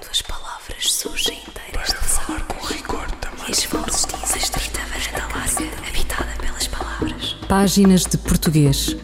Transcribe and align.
Quando 0.00 0.10
as 0.12 0.22
palavras 0.22 0.92
surgem 0.92 1.38
inteiras 1.46 1.88
de 1.88 2.08
falar 2.08 2.40
com 2.46 2.66
rigor 2.66 3.06
também. 3.20 3.48
E 3.48 3.50
as 3.50 3.64
vozes 3.64 4.06
dizem 4.06 4.38
estrita 4.38 4.80
varanda 4.88 5.34
larga, 5.34 5.88
habitada 5.88 6.30
pelas 6.40 6.66
palavras. 6.68 7.36
Páginas 7.46 8.06
de 8.06 8.16
Português. 8.16 8.96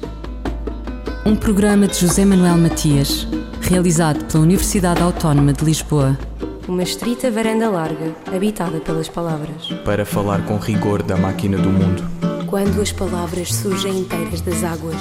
Um 1.26 1.36
programa 1.36 1.86
de 1.86 1.98
José 1.98 2.24
Manuel 2.24 2.56
Matias, 2.56 3.28
realizado 3.60 4.24
pela 4.24 4.42
Universidade 4.42 5.02
Autónoma 5.02 5.52
de 5.52 5.66
Lisboa. 5.66 6.16
Uma 6.66 6.82
estrita 6.82 7.30
varanda 7.30 7.68
larga, 7.68 8.14
habitada 8.34 8.80
pelas 8.80 9.08
palavras. 9.08 9.68
Para 9.84 10.06
falar 10.06 10.46
com 10.46 10.56
rigor 10.56 11.02
da 11.02 11.16
máquina 11.18 11.58
do 11.58 11.68
mundo. 11.68 12.02
Quando 12.46 12.80
as 12.80 12.90
palavras 12.90 13.54
surgem 13.54 13.98
inteiras 13.98 14.40
das 14.40 14.64
águas 14.64 14.96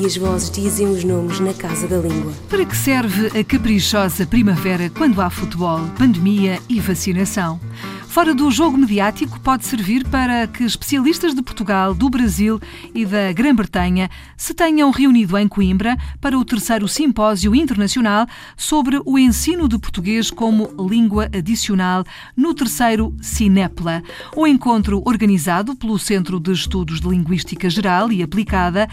e 0.00 0.06
as 0.06 0.16
vozes 0.16 0.50
dizem 0.50 0.86
os 0.88 1.04
nomes 1.04 1.40
na 1.40 1.54
casa 1.54 1.86
da 1.86 1.96
língua. 1.96 2.32
Para 2.48 2.64
que 2.64 2.76
serve 2.76 3.38
a 3.38 3.44
caprichosa 3.44 4.26
primavera 4.26 4.90
quando 4.90 5.20
há 5.20 5.30
futebol, 5.30 5.80
pandemia 5.96 6.60
e 6.68 6.80
vacinação? 6.80 7.60
Fora 8.08 8.34
do 8.34 8.50
jogo 8.50 8.76
mediático, 8.76 9.38
pode 9.40 9.64
servir 9.64 10.04
para 10.08 10.46
que 10.46 10.64
especialistas 10.64 11.34
de 11.34 11.42
Portugal, 11.42 11.94
do 11.94 12.08
Brasil 12.08 12.58
e 12.94 13.04
da 13.04 13.32
Grã-Bretanha 13.32 14.10
se 14.36 14.54
tenham 14.54 14.90
reunido 14.90 15.36
em 15.38 15.46
Coimbra 15.46 15.96
para 16.20 16.36
o 16.36 16.44
terceiro 16.44 16.88
Simpósio 16.88 17.54
Internacional 17.54 18.26
sobre 18.56 19.00
o 19.04 19.18
ensino 19.18 19.68
de 19.68 19.78
português 19.78 20.30
como 20.30 20.74
língua 20.88 21.28
adicional 21.32 22.02
no 22.36 22.54
terceiro 22.54 23.14
Cinepla. 23.20 24.02
O 24.34 24.46
encontro 24.46 25.02
organizado 25.04 25.76
pelo 25.76 25.98
Centro 25.98 26.40
de 26.40 26.52
Estudos 26.52 27.00
de 27.00 27.08
Linguística 27.08 27.68
Geral 27.70 28.10
e 28.10 28.22
Aplicada 28.22 28.88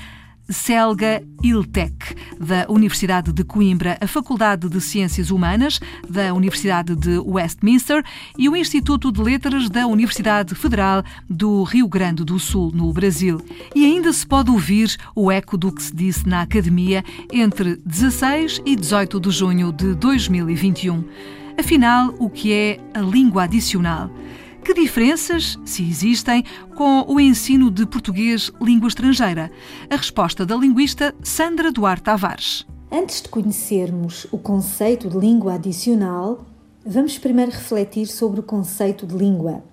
Selga 0.49 1.23
Iltec, 1.43 2.15
da 2.39 2.65
Universidade 2.69 3.33
de 3.33 3.43
Coimbra, 3.43 3.97
a 3.99 4.07
Faculdade 4.07 4.69
de 4.69 4.79
Ciências 4.79 5.31
Humanas 5.31 5.79
da 6.07 6.33
Universidade 6.33 6.95
de 6.95 7.17
Westminster 7.19 8.03
e 8.37 8.47
o 8.47 8.55
Instituto 8.55 9.11
de 9.11 9.21
Letras 9.21 9.69
da 9.69 9.87
Universidade 9.87 10.53
Federal 10.55 11.03
do 11.29 11.63
Rio 11.63 11.87
Grande 11.87 12.23
do 12.23 12.39
Sul, 12.39 12.71
no 12.73 12.91
Brasil. 12.93 13.41
E 13.73 13.85
ainda 13.85 14.11
se 14.13 14.25
pode 14.25 14.51
ouvir 14.51 14.95
o 15.15 15.31
eco 15.31 15.57
do 15.57 15.71
que 15.71 15.81
se 15.81 15.95
disse 15.95 16.27
na 16.27 16.41
Academia 16.41 17.03
entre 17.31 17.77
16 17.85 18.61
e 18.65 18.75
18 18.75 19.19
de 19.19 19.31
junho 19.31 19.71
de 19.71 19.95
2021. 19.95 21.03
Afinal, 21.57 22.13
o 22.19 22.29
que 22.29 22.51
é 22.51 22.79
a 22.93 22.99
língua 22.99 23.43
adicional? 23.43 24.09
Que 24.65 24.73
diferenças, 24.73 25.59
se 25.63 25.87
existem, 25.87 26.43
com 26.75 27.05
o 27.07 27.19
ensino 27.19 27.69
de 27.69 27.85
português 27.85 28.51
língua 28.59 28.87
estrangeira? 28.87 29.51
A 29.91 29.95
resposta 29.95 30.43
da 30.43 30.55
linguista 30.55 31.13
Sandra 31.21 31.71
Duarte 31.71 32.01
Tavares. 32.01 32.65
Antes 32.91 33.21
de 33.21 33.29
conhecermos 33.29 34.25
o 34.31 34.39
conceito 34.39 35.07
de 35.07 35.19
língua 35.19 35.53
adicional, 35.53 36.43
vamos 36.83 37.19
primeiro 37.19 37.51
refletir 37.51 38.07
sobre 38.07 38.39
o 38.39 38.43
conceito 38.43 39.05
de 39.05 39.15
língua. 39.15 39.63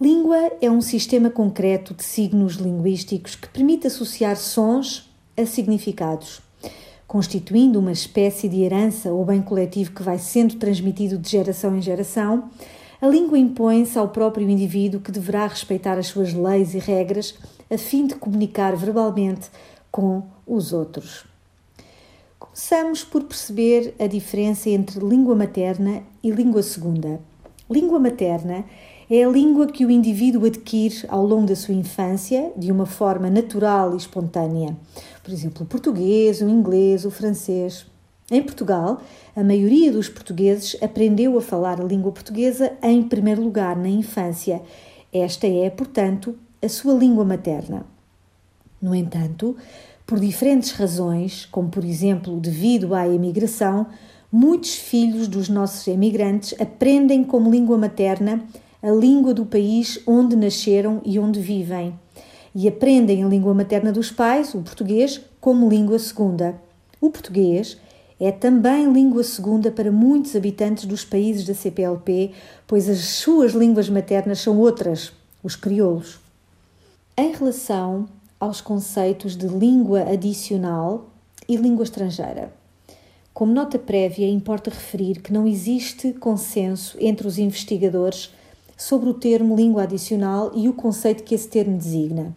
Língua 0.00 0.50
é 0.62 0.70
um 0.70 0.80
sistema 0.80 1.28
concreto 1.28 1.92
de 1.92 2.02
signos 2.02 2.54
linguísticos 2.54 3.34
que 3.34 3.50
permite 3.50 3.86
associar 3.86 4.34
sons 4.38 5.10
a 5.36 5.44
significados, 5.44 6.40
constituindo 7.06 7.78
uma 7.78 7.92
espécie 7.92 8.48
de 8.48 8.62
herança 8.62 9.12
ou 9.12 9.26
bem 9.26 9.42
coletivo 9.42 9.92
que 9.92 10.02
vai 10.02 10.18
sendo 10.18 10.54
transmitido 10.54 11.18
de 11.18 11.28
geração 11.28 11.76
em 11.76 11.82
geração 11.82 12.48
a 13.00 13.06
língua 13.06 13.38
impõe-se 13.38 13.98
ao 13.98 14.08
próprio 14.08 14.48
indivíduo 14.48 15.00
que 15.00 15.10
deverá 15.10 15.46
respeitar 15.46 15.98
as 15.98 16.08
suas 16.08 16.34
leis 16.34 16.74
e 16.74 16.78
regras 16.78 17.34
a 17.70 17.78
fim 17.78 18.06
de 18.06 18.14
comunicar 18.14 18.76
verbalmente 18.76 19.48
com 19.90 20.22
os 20.46 20.72
outros. 20.72 21.24
Começamos 22.38 23.02
por 23.04 23.24
perceber 23.24 23.94
a 23.98 24.06
diferença 24.06 24.68
entre 24.68 25.04
língua 25.04 25.34
materna 25.34 26.02
e 26.22 26.30
língua 26.30 26.62
segunda. 26.62 27.20
Língua 27.70 27.98
materna 27.98 28.64
é 29.08 29.24
a 29.24 29.28
língua 29.28 29.66
que 29.66 29.84
o 29.86 29.90
indivíduo 29.90 30.46
adquire 30.46 31.04
ao 31.08 31.24
longo 31.24 31.46
da 31.46 31.56
sua 31.56 31.74
infância 31.74 32.52
de 32.56 32.70
uma 32.70 32.86
forma 32.86 33.30
natural 33.30 33.94
e 33.94 33.96
espontânea. 33.96 34.76
Por 35.22 35.32
exemplo, 35.32 35.64
o 35.64 35.66
português, 35.66 36.40
o 36.40 36.48
inglês, 36.48 37.04
o 37.04 37.10
francês. 37.10 37.86
Em 38.30 38.40
Portugal, 38.42 39.02
a 39.34 39.42
maioria 39.42 39.90
dos 39.90 40.08
portugueses 40.08 40.76
aprendeu 40.80 41.36
a 41.36 41.42
falar 41.42 41.80
a 41.80 41.84
língua 41.84 42.12
portuguesa 42.12 42.72
em 42.80 43.02
primeiro 43.02 43.42
lugar 43.42 43.76
na 43.76 43.88
infância. 43.88 44.62
Esta 45.12 45.48
é, 45.48 45.68
portanto, 45.68 46.38
a 46.62 46.68
sua 46.68 46.94
língua 46.94 47.24
materna. 47.24 47.84
No 48.80 48.94
entanto, 48.94 49.56
por 50.06 50.20
diferentes 50.20 50.70
razões, 50.70 51.44
como 51.46 51.68
por 51.68 51.84
exemplo 51.84 52.38
devido 52.38 52.94
à 52.94 53.08
emigração, 53.08 53.86
muitos 54.30 54.76
filhos 54.76 55.26
dos 55.26 55.48
nossos 55.48 55.88
emigrantes 55.88 56.54
aprendem 56.60 57.24
como 57.24 57.50
língua 57.50 57.76
materna 57.76 58.44
a 58.82 58.90
língua 58.90 59.34
do 59.34 59.44
país 59.44 60.00
onde 60.06 60.36
nasceram 60.36 61.02
e 61.04 61.18
onde 61.18 61.40
vivem, 61.40 61.92
e 62.54 62.66
aprendem 62.66 63.22
a 63.22 63.28
língua 63.28 63.52
materna 63.52 63.92
dos 63.92 64.10
pais, 64.10 64.54
o 64.54 64.62
português, 64.62 65.20
como 65.40 65.68
língua 65.68 65.98
segunda. 65.98 66.60
O 67.00 67.10
português 67.10 67.76
é 68.20 68.30
também 68.30 68.92
língua 68.92 69.24
segunda 69.24 69.70
para 69.70 69.90
muitos 69.90 70.36
habitantes 70.36 70.84
dos 70.84 71.04
países 71.04 71.46
da 71.46 71.54
CPLP, 71.54 72.32
pois 72.66 72.86
as 72.86 72.98
suas 72.98 73.52
línguas 73.52 73.88
maternas 73.88 74.40
são 74.40 74.58
outras, 74.58 75.10
os 75.42 75.56
crioulos. 75.56 76.20
Em 77.16 77.32
relação 77.32 78.06
aos 78.38 78.60
conceitos 78.60 79.36
de 79.36 79.46
língua 79.46 80.02
adicional 80.02 81.08
e 81.48 81.56
língua 81.56 81.84
estrangeira. 81.84 82.52
Como 83.32 83.52
nota 83.52 83.78
prévia, 83.78 84.28
importa 84.28 84.68
referir 84.68 85.22
que 85.22 85.32
não 85.32 85.46
existe 85.46 86.12
consenso 86.12 86.98
entre 87.00 87.26
os 87.26 87.38
investigadores 87.38 88.34
sobre 88.76 89.08
o 89.08 89.14
termo 89.14 89.56
língua 89.56 89.84
adicional 89.84 90.52
e 90.54 90.68
o 90.68 90.74
conceito 90.74 91.22
que 91.22 91.34
esse 91.34 91.48
termo 91.48 91.78
designa. 91.78 92.36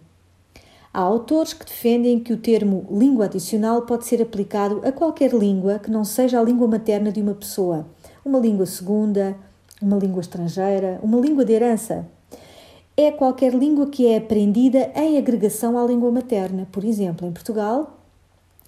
Há 0.96 1.00
autores 1.00 1.54
que 1.54 1.66
defendem 1.66 2.20
que 2.20 2.31
o 2.31 2.38
termo 2.38 2.86
língua 2.92 3.26
adicional 3.26 3.81
pode 3.81 4.06
ser 4.06 4.22
aplicado 4.22 4.80
a 4.86 4.92
qualquer 4.92 5.34
língua 5.34 5.80
que 5.80 5.90
não 5.90 6.06
seja 6.06 6.40
a 6.40 6.44
língua 6.44 6.68
materna 6.68 7.12
de 7.12 7.20
uma 7.20 7.34
pessoa, 7.34 7.88
uma 8.24 8.38
língua 8.38 8.68
segunda, 8.68 9.36
uma 9.81 9.98
língua 9.98 10.22
estrangeira, 10.22 11.00
uma 11.02 11.20
língua 11.20 11.44
de 11.44 11.54
herança. 11.54 12.08
É 12.96 13.12
qualquer 13.12 13.56
língua 13.56 13.88
que 13.88 14.06
é 14.06 14.18
aprendida 14.18 14.92
em 14.96 15.18
agregação 15.18 15.80
à 15.80 15.84
língua 15.84 16.12
materna. 16.12 16.68
Por 16.72 16.86
exemplo, 16.86 17.28
em 17.28 17.31
Portugal, 17.31 18.00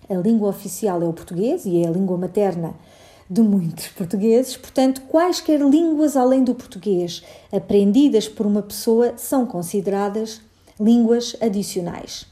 a 0.09 0.15
língua 0.15 0.49
oficial 0.49 1.03
é 1.03 1.05
o 1.05 1.13
português 1.13 1.63
e 1.67 1.83
é 1.83 1.87
a 1.87 1.91
língua 1.91 2.17
materna 2.17 2.73
de 3.29 3.43
muitos 3.43 3.89
portugueses, 3.89 4.57
portanto, 4.57 5.01
quaisquer 5.01 5.61
línguas 5.61 6.17
além 6.17 6.43
do 6.43 6.55
português 6.55 7.23
aprendidas 7.51 8.27
por 8.27 8.47
uma 8.47 8.63
pessoa 8.63 9.13
são 9.15 9.45
consideradas 9.45 10.41
línguas 10.79 11.35
adicionais. 11.41 12.25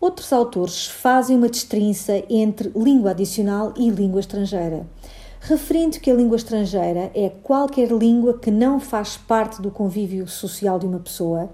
Outros 0.00 0.32
autores 0.32 0.86
fazem 0.86 1.36
uma 1.36 1.48
distinção 1.48 2.22
entre 2.30 2.72
língua 2.74 3.10
adicional 3.10 3.74
e 3.76 3.90
língua 3.90 4.20
estrangeira, 4.20 4.86
referindo 5.40 6.00
que 6.00 6.10
a 6.10 6.14
língua 6.14 6.36
estrangeira 6.36 7.10
é 7.14 7.28
qualquer 7.28 7.90
língua 7.90 8.38
que 8.38 8.50
não 8.50 8.80
faz 8.80 9.16
parte 9.18 9.60
do 9.60 9.70
convívio 9.70 10.26
social 10.26 10.78
de 10.78 10.86
uma 10.86 11.00
pessoa, 11.00 11.50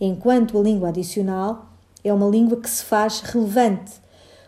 enquanto 0.00 0.58
a 0.58 0.62
língua 0.62 0.88
adicional 0.88 1.66
é 2.02 2.12
uma 2.12 2.28
língua 2.28 2.56
que 2.58 2.68
se 2.68 2.82
faz 2.82 3.20
relevante, 3.20 3.92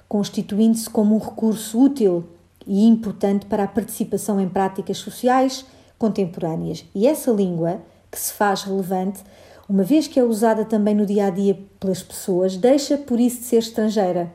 constituindo-se 0.09 0.89
como 0.89 1.15
um 1.15 1.19
recurso 1.19 1.81
útil 1.81 2.25
e 2.67 2.87
importante 2.87 3.47
para 3.47 3.65
a 3.65 3.69
participação 3.69 4.41
em 4.41 4.49
práticas 4.49 4.99
sociais 4.99 5.65
contemporâneas. 5.99 6.85
E 6.95 7.07
essa 7.07 7.31
língua, 7.31 7.81
que 8.11 8.19
se 8.19 8.33
faz 8.33 8.63
relevante, 8.63 9.21
uma 9.69 9.83
vez 9.83 10.07
que 10.07 10.21
é 10.21 10.25
usada 10.25 10.65
também 10.65 10.95
no 10.95 11.07
dia 11.07 11.27
a 11.27 11.31
dia 11.31 11.59
pelas 11.81 12.03
pessoas, 12.03 12.57
deixa 12.57 12.99
por 12.99 13.19
isso 13.19 13.39
de 13.39 13.45
ser 13.45 13.59
estrangeira, 13.59 14.33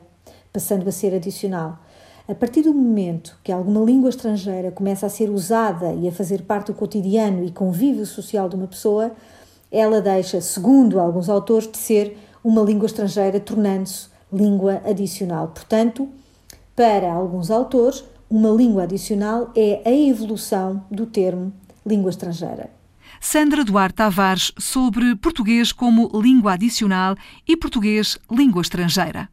passando 0.52 0.88
a 0.88 0.92
ser 0.92 1.14
adicional. 1.14 1.78
A 2.26 2.34
partir 2.34 2.62
do 2.62 2.74
momento 2.74 3.36
que 3.42 3.52
alguma 3.52 3.80
língua 3.80 4.10
estrangeira 4.10 4.70
começa 4.70 5.06
a 5.06 5.10
ser 5.10 5.30
usada 5.30 5.92
e 5.92 6.08
a 6.08 6.12
fazer 6.12 6.42
parte 6.42 6.68
do 6.68 6.74
cotidiano 6.74 7.44
e 7.44 7.50
convívio 7.50 8.06
social 8.06 8.48
de 8.48 8.56
uma 8.56 8.66
pessoa, 8.66 9.12
ela 9.70 10.00
deixa, 10.00 10.40
segundo 10.40 10.98
alguns 10.98 11.28
autores, 11.28 11.70
de 11.70 11.78
ser 11.78 12.18
uma 12.42 12.62
língua 12.62 12.86
estrangeira, 12.86 13.38
tornando-se 13.38 14.08
língua 14.32 14.80
adicional. 14.84 15.48
Portanto, 15.48 16.08
para 16.74 17.12
alguns 17.12 17.50
autores, 17.50 18.04
uma 18.28 18.50
língua 18.50 18.84
adicional 18.84 19.50
é 19.56 19.80
a 19.84 19.92
evolução 19.92 20.84
do 20.90 21.06
termo 21.06 21.52
língua 21.84 22.10
estrangeira. 22.10 22.79
Sandra 23.22 23.62
Duarte 23.62 23.96
Tavares 23.96 24.50
sobre 24.58 25.14
português 25.14 25.72
como 25.72 26.10
língua 26.22 26.54
adicional 26.54 27.14
e 27.46 27.54
português 27.54 28.18
língua 28.30 28.62
estrangeira. 28.62 29.28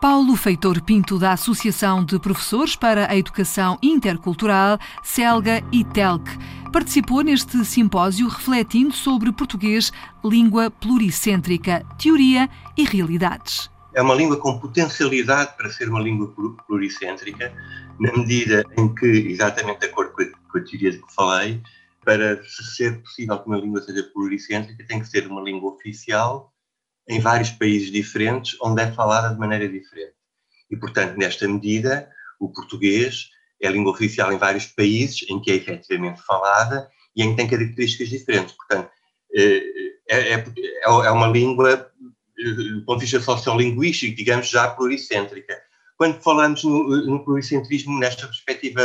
Paulo 0.00 0.34
Feitor 0.34 0.82
Pinto, 0.82 1.18
da 1.18 1.32
Associação 1.32 2.02
de 2.02 2.18
Professores 2.18 2.74
para 2.74 3.12
a 3.12 3.14
Educação 3.14 3.78
Intercultural, 3.82 4.78
CELGA 5.02 5.62
e 5.70 5.84
TELC, 5.84 6.24
participou 6.72 7.20
neste 7.20 7.62
simpósio 7.66 8.26
refletindo 8.26 8.94
sobre 8.94 9.30
português, 9.30 9.92
língua 10.24 10.70
pluricêntrica, 10.70 11.84
teoria 11.98 12.48
e 12.74 12.84
realidades. 12.84 13.70
É 13.92 14.00
uma 14.00 14.14
língua 14.14 14.38
com 14.38 14.58
potencialidade 14.58 15.54
para 15.58 15.68
ser 15.68 15.90
uma 15.90 16.00
língua 16.00 16.32
pluricêntrica, 16.66 17.52
na 17.98 18.10
medida 18.12 18.64
em 18.78 18.94
que, 18.94 19.06
exatamente 19.06 19.80
de 19.80 19.86
acordo 19.86 20.12
com 20.12 20.22
a 20.58 20.62
teoria 20.62 20.92
de 20.92 20.98
que 20.98 21.14
falei, 21.14 21.60
para 22.04 22.42
ser 22.44 23.00
possível 23.02 23.38
que 23.38 23.46
uma 23.46 23.58
língua 23.58 23.82
seja 23.82 24.02
pluricêntrica, 24.02 24.86
tem 24.86 25.00
que 25.00 25.08
ser 25.08 25.26
uma 25.26 25.42
língua 25.42 25.72
oficial 25.72 26.52
em 27.08 27.20
vários 27.20 27.50
países 27.50 27.90
diferentes, 27.90 28.56
onde 28.62 28.82
é 28.82 28.92
falada 28.92 29.34
de 29.34 29.40
maneira 29.40 29.68
diferente. 29.68 30.14
E, 30.70 30.76
portanto, 30.76 31.16
nesta 31.16 31.46
medida, 31.48 32.08
o 32.38 32.48
português 32.48 33.28
é 33.60 33.68
a 33.68 33.70
língua 33.70 33.92
oficial 33.92 34.32
em 34.32 34.38
vários 34.38 34.66
países 34.66 35.26
em 35.28 35.40
que 35.40 35.50
é 35.50 35.56
efetivamente 35.56 36.22
falada 36.22 36.88
e 37.14 37.22
em 37.22 37.30
que 37.30 37.36
tem 37.36 37.48
características 37.48 38.08
diferentes. 38.08 38.54
Portanto, 38.54 38.90
eh, 39.34 39.62
é, 40.08 40.34
é, 40.34 40.44
é 40.84 41.10
uma 41.10 41.26
língua, 41.26 41.90
eh, 42.38 42.50
do 42.50 42.84
ponto 42.84 43.00
de 43.00 43.06
vista 43.06 43.20
sociolinguístico, 43.20 44.16
digamos, 44.16 44.48
já 44.48 44.68
pluricêntrica. 44.70 45.60
Quando 45.96 46.22
falamos 46.22 46.64
no, 46.64 47.06
no 47.06 47.24
pluricentrismo, 47.24 47.98
nesta 47.98 48.26
perspectiva 48.26 48.80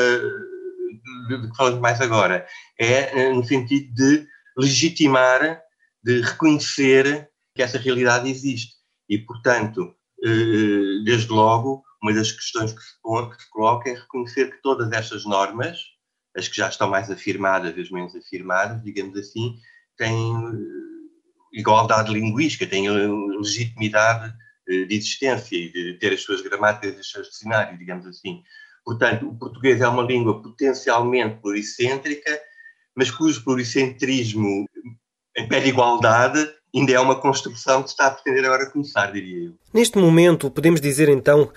de 1.27 1.49
que 1.49 1.55
falamos 1.55 1.79
mais 1.79 1.99
agora, 2.01 2.45
é 2.79 3.31
no 3.31 3.43
sentido 3.43 3.93
de 3.93 4.27
legitimar, 4.57 5.61
de 6.03 6.21
reconhecer 6.21 7.29
que 7.55 7.63
essa 7.63 7.77
realidade 7.77 8.29
existe. 8.29 8.75
E, 9.09 9.17
portanto, 9.17 9.95
eh, 10.23 11.03
desde 11.03 11.31
logo, 11.31 11.83
uma 12.01 12.13
das 12.13 12.31
questões 12.31 12.73
que 12.73 12.81
se, 12.81 12.99
coloca 13.51 13.89
é 13.89 13.93
reconhecer 13.93 14.51
que 14.51 14.61
todas 14.61 14.91
estas 14.91 15.25
normas, 15.25 15.79
as 16.35 16.47
que 16.47 16.57
já 16.57 16.69
estão 16.69 16.89
mais 16.89 17.09
afirmadas, 17.09 17.77
as 17.77 17.89
menos 17.89 18.15
afirmadas, 18.15 18.83
digamos 18.83 19.17
assim, 19.17 19.57
têm 19.97 20.35
eh, 20.35 21.59
igualdade 21.59 22.11
linguística, 22.11 22.67
têm 22.67 22.89
legitimidade 22.89 24.33
eh, 24.67 24.85
de 24.85 24.95
existência 24.95 25.55
e 25.55 25.71
de 25.71 25.93
ter 25.99 26.13
as 26.13 26.21
suas 26.21 26.41
gramáticas 26.41 26.97
e 26.97 26.99
os 26.99 27.11
seus 27.11 27.29
dicionários, 27.29 27.79
digamos 27.79 28.05
assim. 28.05 28.43
Portanto, 28.85 29.27
o 29.27 29.35
português 29.35 29.81
é 29.81 29.87
uma 29.87 30.03
língua 30.03 30.41
potencialmente 30.41 31.41
pluricêntrica, 31.41 32.39
mas 32.95 33.09
cujo 33.09 33.43
pluricentrismo 33.43 34.65
em 35.35 35.47
pé 35.47 35.59
de 35.59 35.69
igualdade 35.69 36.47
ainda 36.73 36.91
é 36.91 36.99
uma 36.99 37.19
construção 37.19 37.81
que 37.81 37.89
está 37.89 38.07
a 38.07 38.11
pretender 38.11 38.45
agora 38.45 38.69
começar, 38.69 39.11
diria 39.11 39.47
eu. 39.47 39.53
Neste 39.73 39.97
momento, 39.97 40.51
podemos 40.51 40.79
dizer 40.79 41.09
então 41.09 41.51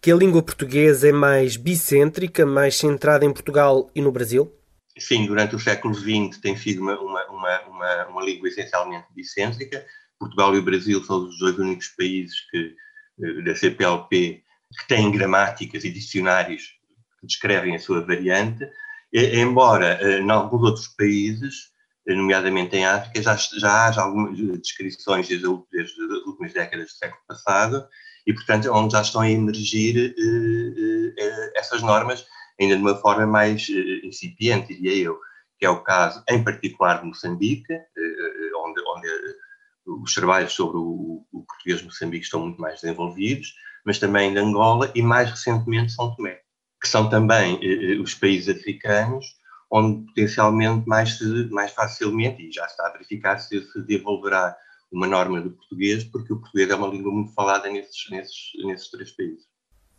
que 0.00 0.12
a 0.12 0.16
língua 0.16 0.42
portuguesa 0.42 1.08
é 1.08 1.12
mais 1.12 1.56
bicêntrica, 1.56 2.44
mais 2.44 2.76
centrada 2.76 3.24
em 3.24 3.32
Portugal 3.32 3.90
e 3.94 4.02
no 4.02 4.12
Brasil? 4.12 4.52
Sim, 4.98 5.26
durante 5.26 5.56
o 5.56 5.58
século 5.58 5.94
XX 5.94 6.38
tem 6.40 6.56
sido 6.56 6.82
uma, 6.82 7.00
uma, 7.00 7.26
uma, 7.30 8.06
uma, 8.08 8.22
língua 8.22 8.48
essencialmente 8.48 9.06
bicêntrica. 9.14 9.84
Portugal 10.18 10.54
e 10.54 10.58
o 10.58 10.62
Brasil 10.62 11.02
são 11.02 11.26
os 11.26 11.38
dois 11.38 11.58
únicos 11.58 11.88
países 11.96 12.36
que, 12.50 12.74
eh, 13.22 13.42
da 13.42 13.56
CPLP 13.56 14.43
que 14.78 14.88
têm 14.88 15.10
gramáticas 15.10 15.84
e 15.84 15.90
dicionários 15.90 16.74
que 17.20 17.26
descrevem 17.26 17.74
a 17.74 17.78
sua 17.78 18.04
variante, 18.04 18.68
embora 19.12 19.98
eh, 20.00 20.18
em 20.18 20.30
alguns 20.30 20.62
outros 20.62 20.88
países, 20.88 21.72
nomeadamente 22.06 22.76
em 22.76 22.84
África, 22.84 23.22
já, 23.22 23.36
já 23.36 23.86
haja 23.86 24.02
algumas 24.02 24.36
descrições 24.60 25.28
desde, 25.28 25.46
desde 25.72 26.02
as 26.02 26.26
últimas 26.26 26.52
décadas 26.52 26.86
do 26.86 26.92
século 26.92 27.22
passado, 27.26 27.86
e, 28.26 28.32
portanto, 28.32 28.70
onde 28.72 28.92
já 28.92 29.02
estão 29.02 29.20
a 29.20 29.30
emergir 29.30 30.14
eh, 30.18 31.14
eh, 31.18 31.52
essas 31.56 31.82
normas, 31.82 32.26
ainda 32.60 32.76
de 32.76 32.82
uma 32.82 32.96
forma 32.96 33.26
mais 33.26 33.68
incipiente, 34.02 34.74
diria 34.74 35.04
eu, 35.04 35.18
que 35.58 35.66
é 35.66 35.70
o 35.70 35.82
caso, 35.82 36.22
em 36.28 36.42
particular, 36.42 37.00
de 37.00 37.06
Moçambique, 37.06 37.72
onde, 38.56 38.80
onde 38.86 39.08
os 39.86 40.14
trabalhos 40.14 40.52
sobre 40.52 40.78
o, 40.78 41.24
o 41.32 41.44
português 41.44 41.80
de 41.80 41.86
Moçambique 41.86 42.24
estão 42.24 42.40
muito 42.40 42.60
mais 42.60 42.80
desenvolvidos, 42.80 43.54
mas 43.84 43.98
também 43.98 44.32
de 44.32 44.38
Angola 44.38 44.90
e, 44.94 45.02
mais 45.02 45.30
recentemente, 45.30 45.92
São 45.92 46.14
Tomé, 46.14 46.40
que 46.80 46.88
são 46.88 47.08
também 47.08 47.58
eh, 47.62 47.94
eh, 47.94 47.98
os 47.98 48.14
países 48.14 48.54
africanos 48.54 49.26
onde 49.70 50.06
potencialmente 50.06 50.86
mais, 50.86 51.18
mais 51.50 51.72
facilmente, 51.72 52.42
e 52.42 52.52
já 52.52 52.64
está 52.64 52.86
a 52.86 52.92
verificar 52.92 53.38
se 53.38 53.60
se 53.60 53.82
desenvolverá 53.82 54.56
uma 54.92 55.06
norma 55.06 55.40
do 55.40 55.50
português, 55.50 56.04
porque 56.04 56.32
o 56.32 56.38
português 56.38 56.70
é 56.70 56.74
uma 56.76 56.86
língua 56.86 57.10
muito 57.10 57.32
falada 57.34 57.68
nesses, 57.68 58.08
nesses, 58.10 58.52
nesses 58.64 58.90
três 58.90 59.10
países. 59.10 59.44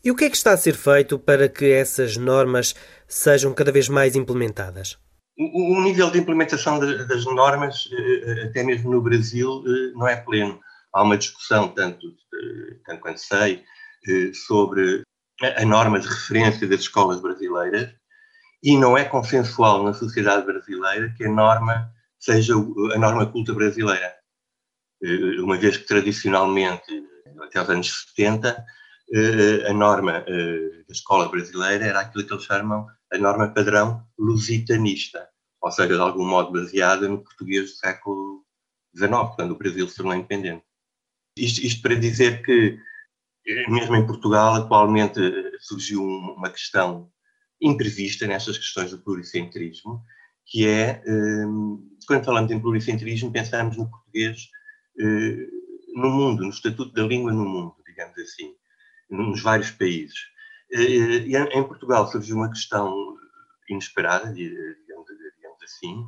E 0.04 0.12
o 0.12 0.16
que 0.16 0.26
é 0.26 0.30
que 0.30 0.38
está 0.38 0.54
a 0.54 0.58
ser 0.58 0.76
feito 0.76 1.20
para 1.20 1.50
que 1.50 1.72
essas 1.72 2.16
normas 2.16 2.74
sejam 3.08 3.54
cada 3.54 3.72
vez 3.72 3.90
mais 3.90 4.16
implementadas? 4.16 4.98
O, 5.38 5.78
o 5.78 5.84
nível 5.84 6.10
de 6.10 6.20
implementação 6.20 6.80
de, 6.80 7.06
das 7.06 7.26
normas, 7.26 7.90
eh, 7.92 8.46
até 8.46 8.64
mesmo 8.64 8.92
no 8.92 9.02
Brasil, 9.02 9.62
não 9.96 10.08
é 10.08 10.16
pleno. 10.16 10.62
Há 10.94 11.04
uma 11.04 11.18
discussão, 11.18 11.68
tanto, 11.68 12.08
tanto 12.86 13.02
quanto 13.02 13.20
sei, 13.20 13.56
eh, 13.56 13.64
sobre 14.34 15.04
a 15.42 15.66
norma 15.66 16.00
de 16.00 16.08
referência 16.08 16.68
das 16.68 16.82
escolas 16.82 17.22
brasileiras 17.22 17.94
e 18.64 18.78
não 18.78 18.98
é 18.98 19.04
consensual 19.04 19.84
na 19.84 19.94
sociedade 19.94 20.46
brasileira 20.46 21.14
que 21.18 21.26
a 21.26 21.30
norma 21.32 21.92
seja 22.20 22.54
a 22.56 22.98
norma 22.98 23.26
culta 23.32 23.54
brasileira. 23.54 24.16
Eh, 25.04 25.40
uma 25.40 25.58
vez 25.58 25.78
que 25.78 25.86
tradicionalmente, 25.86 27.04
até 27.44 27.62
os 27.62 27.70
anos 27.70 28.06
70, 28.16 28.66
eh, 29.14 29.70
a 29.70 29.74
norma 29.74 30.22
da 30.22 30.92
escola 30.94 31.30
brasileira 31.30 31.86
era 31.86 32.00
aquilo 32.00 32.26
que 32.26 32.34
eles 32.34 32.46
chamam 32.46 32.88
a 33.12 33.18
norma 33.18 33.54
padrão 33.54 34.06
lusitanista, 34.18 35.28
ou 35.62 35.72
seja, 35.72 35.96
de 35.96 36.02
algum 36.02 36.26
modo 36.26 36.52
baseada 36.52 37.08
no 37.08 37.24
português 37.24 37.72
do 37.72 37.78
século 37.78 38.46
XIX, 38.96 39.36
quando 39.36 39.52
o 39.52 39.58
Brasil 39.58 39.88
se 39.88 39.98
tornou 39.98 40.16
independente. 40.16 40.64
Isto, 41.38 41.66
isto 41.66 41.82
para 41.82 41.96
dizer 41.96 42.42
que 42.44 42.80
mesmo 43.68 43.96
em 43.96 44.06
Portugal, 44.06 44.56
atualmente 44.56 45.20
surgiu 45.60 46.04
uma 46.04 46.50
questão 46.50 47.10
imprevista 47.62 48.28
nestas 48.28 48.58
questões 48.58 48.92
do 48.92 49.00
pluricentrismo, 49.00 50.02
que 50.46 50.68
é, 50.68 51.02
hum, 51.08 51.96
quando 52.08 52.26
falamos 52.26 52.52
em 52.52 52.60
pluricentrismo, 52.60 53.32
pensamos 53.32 53.78
no 53.78 53.90
português 53.90 54.50
no 55.96 56.10
mundo, 56.10 56.44
no 56.44 56.50
estatuto 56.50 56.94
da 56.94 57.04
língua 57.04 57.32
no 57.32 57.46
mundo, 57.46 57.76
digamos 57.88 58.18
assim, 58.20 58.54
nos 59.10 59.42
vários 59.42 59.72
países. 59.72 60.16
E 60.72 61.36
em 61.36 61.64
Portugal 61.64 62.10
surgiu 62.12 62.36
uma 62.36 62.50
questão 62.50 62.94
inesperada, 63.70 64.32
digamos 64.34 65.64
assim, 65.64 66.04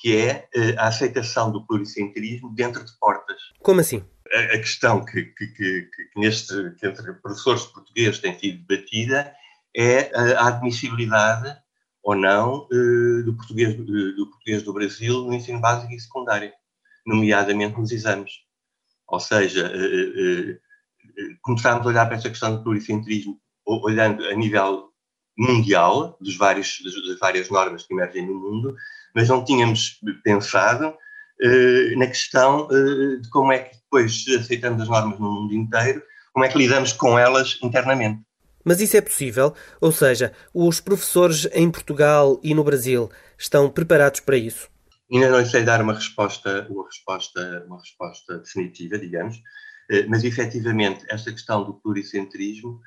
que 0.00 0.16
é 0.16 0.48
a 0.78 0.88
aceitação 0.88 1.50
do 1.50 1.66
pluricentrismo 1.66 2.54
dentro 2.54 2.84
de 2.84 2.92
portas. 2.98 3.40
Como 3.62 3.80
assim? 3.80 4.04
A 4.32 4.58
questão 4.58 5.04
que, 5.04 5.24
que, 5.24 5.46
que, 5.48 5.82
que, 5.82 6.20
neste, 6.20 6.54
que 6.78 6.86
entre 6.86 7.12
professores 7.14 7.62
de 7.62 7.72
português 7.72 8.18
tem 8.18 8.38
sido 8.38 8.64
debatida 8.64 9.34
é 9.76 10.10
a 10.36 10.48
admissibilidade 10.48 11.56
ou 12.02 12.14
não 12.14 12.66
eh, 12.72 13.22
do 13.24 13.34
português, 13.34 13.74
do 13.76 14.26
português 14.30 14.62
do 14.62 14.72
Brasil 14.72 15.22
no 15.22 15.34
ensino 15.34 15.60
básico 15.60 15.92
e 15.92 16.00
secundário, 16.00 16.52
nomeadamente 17.06 17.78
nos 17.78 17.90
exames. 17.92 18.32
Ou 19.08 19.20
seja, 19.20 19.70
eh, 19.74 20.50
eh, 20.50 20.58
começámos 21.42 21.84
a 21.84 21.88
olhar 21.88 22.06
para 22.06 22.16
esta 22.16 22.30
questão 22.30 22.56
do 22.56 22.62
pluricentrismo 22.62 23.40
olhando 23.66 24.24
a 24.24 24.34
nível 24.34 24.90
mundial, 25.36 26.16
dos 26.20 26.36
vários, 26.36 26.80
das 27.08 27.18
várias 27.18 27.48
normas 27.50 27.86
que 27.86 27.94
emergem 27.94 28.26
no 28.26 28.34
mundo, 28.34 28.76
mas 29.14 29.28
não 29.28 29.44
tínhamos 29.44 30.00
pensado 30.22 30.86
eh, 30.86 30.96
na 31.96 32.06
questão 32.06 32.68
eh, 32.70 33.16
de 33.20 33.28
como 33.30 33.52
é 33.52 33.60
que 33.60 33.76
depois 33.76 34.24
aceitamos 34.38 34.82
as 34.82 34.88
normas 34.88 35.18
no 35.18 35.32
mundo 35.32 35.54
inteiro, 35.54 36.02
como 36.32 36.44
é 36.44 36.48
que 36.48 36.58
lidamos 36.58 36.92
com 36.92 37.18
elas 37.18 37.58
internamente. 37.62 38.20
Mas 38.64 38.80
isso 38.80 38.96
é 38.96 39.00
possível? 39.00 39.54
Ou 39.80 39.90
seja, 39.90 40.32
os 40.52 40.80
professores 40.80 41.48
em 41.52 41.70
Portugal 41.70 42.38
e 42.42 42.54
no 42.54 42.62
Brasil 42.62 43.10
estão 43.38 43.70
preparados 43.70 44.20
para 44.20 44.36
isso? 44.36 44.68
Ainda 45.10 45.30
não 45.30 45.44
sei 45.44 45.64
dar 45.64 45.80
uma 45.80 45.94
resposta, 45.94 46.66
uma 46.70 46.84
resposta, 46.84 47.64
uma 47.66 47.80
resposta 47.80 48.38
definitiva, 48.38 48.98
digamos, 48.98 49.40
eh, 49.90 50.06
mas 50.08 50.24
efetivamente 50.24 51.04
esta 51.10 51.32
questão 51.32 51.64
do 51.64 51.74
pluricentrismo 51.74 52.80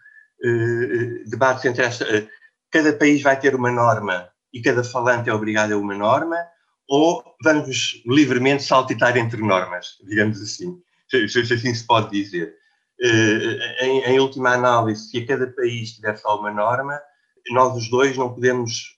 debate-se 1.26 1.70
entre 1.70 1.84
esta. 1.84 2.06
Cada 2.70 2.92
país 2.92 3.22
vai 3.22 3.40
ter 3.40 3.56
uma 3.56 3.72
norma 3.72 4.28
e 4.54 4.62
cada 4.62 4.84
falante 4.84 5.30
é 5.30 5.34
obrigado 5.34 5.72
a 5.72 5.78
uma 5.78 5.96
norma, 5.96 6.36
ou 6.88 7.24
vamos 7.44 8.02
livremente 8.06 8.64
saltitar 8.64 9.18
entre 9.18 9.42
normas, 9.42 9.98
digamos 10.08 10.42
assim, 10.42 10.82
se, 11.10 11.40
assim 11.40 11.74
se 11.74 11.86
pode 11.86 12.10
dizer. 12.12 12.54
Eh, 13.02 13.86
em, 13.86 14.00
em, 14.04 14.20
última 14.20 14.52
análise, 14.54 15.10
se 15.10 15.18
a 15.20 15.28
cada 15.28 15.48
país 15.48 15.94
tiver 15.94 16.16
só 16.18 16.40
uma 16.40 16.52
norma, 16.52 17.00
nós 17.52 17.76
os 17.76 17.90
dois 17.90 18.18
não 18.18 18.34
podemos, 18.34 18.96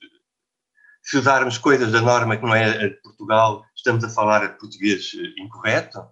se 1.01 1.17
usarmos 1.17 1.57
coisas 1.57 1.91
da 1.91 2.01
norma 2.01 2.37
que 2.37 2.43
não 2.43 2.53
é 2.53 2.65
a 2.65 2.87
de 2.89 3.01
Portugal, 3.01 3.65
estamos 3.75 4.03
a 4.03 4.09
falar 4.09 4.57
português 4.57 5.11
eh, 5.15 5.41
incorreto. 5.41 6.05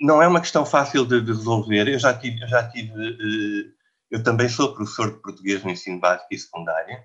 Não 0.00 0.22
é 0.22 0.26
uma 0.26 0.40
questão 0.40 0.64
fácil 0.64 1.04
de, 1.06 1.20
de 1.20 1.32
resolver. 1.32 1.88
Eu 1.88 1.98
já 1.98 2.14
tive, 2.14 2.42
eu 2.42 2.48
já 2.48 2.68
tive, 2.68 2.92
eh, 2.92 3.70
eu 4.10 4.22
também 4.22 4.48
sou 4.48 4.74
professor 4.74 5.12
de 5.12 5.22
português 5.22 5.62
no 5.62 5.70
ensino 5.70 6.00
básico 6.00 6.28
e 6.30 6.38
secundário 6.38 6.98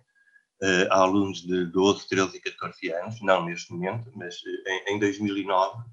uh, 0.62 0.91
a 0.91 0.97
alunos 0.97 1.41
de 1.41 1.65
12, 1.65 2.07
13 2.07 2.38
e 2.38 2.41
14 2.41 2.91
anos, 2.93 3.21
não 3.21 3.45
neste 3.45 3.71
momento, 3.71 4.12
mas 4.15 4.35
uh, 4.35 4.69
em, 4.89 4.95
em, 4.95 5.00
2009 5.00 5.83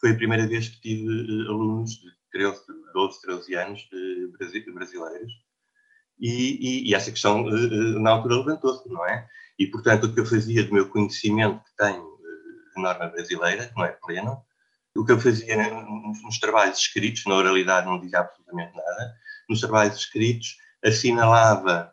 foi 0.00 0.12
a 0.12 0.16
primeira 0.16 0.46
vez 0.46 0.68
que 0.68 0.80
tive 0.80 1.08
uh, 1.08 1.50
alunos 1.50 1.90
de 1.90 2.10
13, 2.32 2.60
12, 2.94 3.20
13 3.22 3.54
anos 3.56 3.88
brasileiros. 4.74 5.32
E, 6.20 6.30
e, 6.30 6.90
e, 6.90 6.94
essa 6.94 7.12
questão 7.12 7.44
na 7.44 8.10
altura 8.10 8.38
levantou-se, 8.38 8.88
não 8.88 9.06
é? 9.06 9.28
E, 9.58 9.66
portanto, 9.66 10.04
o 10.04 10.14
que 10.14 10.20
eu 10.20 10.26
fazia 10.26 10.64
do 10.64 10.74
meu 10.74 10.88
conhecimento 10.88 11.62
que 11.64 11.76
tenho 11.76 12.02
eh, 12.02 12.74
de 12.74 12.82
norma 12.82 13.08
brasileira, 13.08 13.66
que 13.66 13.76
não 13.76 13.84
é 13.84 13.92
pleno, 13.92 14.42
o 14.96 15.04
que 15.04 15.12
eu 15.12 15.20
fazia 15.20 15.56
nos 16.24 16.38
trabalhos 16.40 16.78
escritos, 16.78 17.24
na 17.24 17.36
oralidade 17.36 17.86
não 17.86 18.00
dizia 18.00 18.20
absolutamente 18.20 18.76
nada, 18.76 19.14
nos 19.48 19.60
trabalhos 19.60 19.96
escritos 19.96 20.56
assinalava 20.84 21.92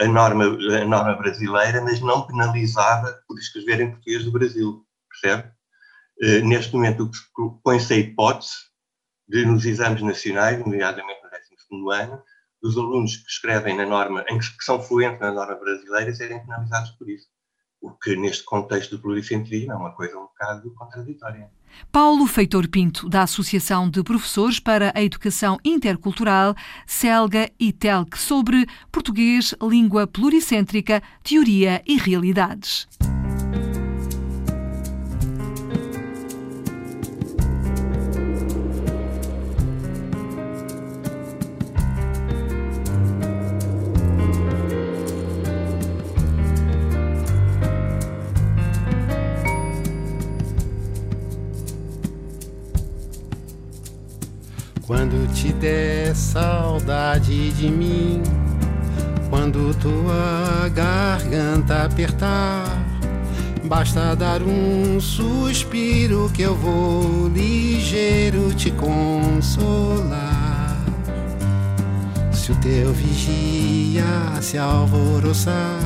a 0.00 0.06
norma, 0.06 0.44
a 0.44 0.84
norma 0.84 1.14
brasileira, 1.14 1.80
mas 1.80 2.00
não 2.00 2.26
penalizava 2.26 3.20
por 3.26 3.38
escrever 3.38 3.80
em 3.80 3.90
português 3.90 4.24
do 4.24 4.32
Brasil, 4.32 4.84
percebe? 5.08 5.48
Uh, 6.22 6.44
neste 6.46 6.72
momento, 6.74 7.10
põe-se 7.62 7.92
a 7.92 7.96
hipótese 7.96 8.54
de, 9.28 9.44
nos 9.44 9.64
exames 9.64 10.02
nacionais, 10.02 10.58
nomeadamente 10.58 11.20
no 11.70 11.78
12 11.84 12.02
ano, 12.02 12.22
dos 12.62 12.76
alunos 12.76 13.16
que 13.16 13.30
escrevem 13.30 13.76
na 13.76 13.84
norma, 13.84 14.24
em 14.28 14.38
que, 14.38 14.56
que 14.56 14.64
são 14.64 14.80
fluentes 14.80 15.20
na 15.20 15.32
norma 15.32 15.54
brasileira, 15.56 16.14
serem 16.14 16.40
penalizados 16.40 16.90
por 16.92 17.08
isso. 17.08 17.28
O 17.80 17.90
que, 17.92 18.16
neste 18.16 18.44
contexto 18.44 18.96
do 18.96 19.02
pluricentrismo, 19.02 19.72
é 19.72 19.76
uma 19.76 19.94
coisa 19.94 20.16
um 20.16 20.22
bocado 20.22 20.74
contraditória. 20.74 21.50
Paulo 21.90 22.26
Feitor 22.26 22.68
Pinto, 22.68 23.08
da 23.08 23.22
Associação 23.22 23.88
de 23.88 24.02
Professores 24.02 24.58
para 24.58 24.92
a 24.94 25.02
Educação 25.02 25.58
Intercultural, 25.64 26.54
CELGA 26.86 27.50
e 27.58 27.72
TELC, 27.72 28.18
sobre 28.18 28.66
português, 28.90 29.54
língua 29.62 30.06
pluricêntrica, 30.06 31.02
teoria 31.22 31.82
e 31.86 31.96
realidades. 31.96 32.88
Quando 54.86 55.26
te 55.32 55.50
der 55.50 56.14
saudade 56.14 57.50
de 57.52 57.70
mim, 57.70 58.22
quando 59.30 59.74
tua 59.76 60.68
garganta 60.68 61.84
apertar, 61.84 62.66
basta 63.64 64.14
dar 64.14 64.42
um 64.42 65.00
suspiro 65.00 66.30
que 66.34 66.42
eu 66.42 66.54
vou 66.54 67.28
ligeiro 67.28 68.52
te 68.52 68.70
consolar. 68.72 70.76
Se 72.30 72.52
o 72.52 72.56
teu 72.56 72.92
vigia 72.92 74.04
se 74.42 74.58
alvoroçar, 74.58 75.80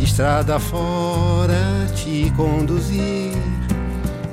estrada 0.00 0.60
fora 0.60 1.88
te 1.96 2.32
conduzir 2.36 3.67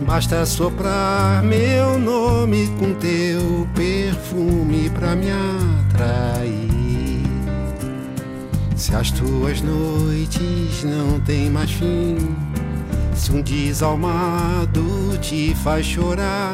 Basta 0.02 0.46
soprar 0.46 1.42
meu 1.42 1.98
nome 1.98 2.68
com 2.78 2.94
teu 2.96 3.68
perfume 3.74 4.90
pra 4.90 5.16
me 5.16 5.28
atrair. 5.32 7.24
Se 8.76 8.94
as 8.94 9.10
tuas 9.10 9.62
noites 9.62 10.84
não 10.84 11.20
têm 11.22 11.50
mais 11.50 11.72
fim, 11.72 12.18
se 13.16 13.32
um 13.32 13.42
desalmado 13.42 15.18
te 15.22 15.56
faz 15.64 15.86
chorar, 15.86 16.54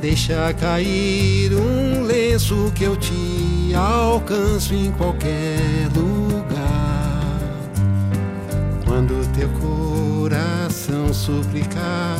deixa 0.00 0.54
cair 0.54 1.52
um 1.52 2.04
lenço 2.04 2.72
que 2.74 2.84
eu 2.84 2.96
te 2.96 3.74
alcanço 3.74 4.72
em 4.74 4.92
qualquer 4.92 5.88
lugar. 5.94 7.40
Quando 8.86 9.28
teu 9.34 9.48
coração 9.48 10.67
suplicar, 11.12 12.18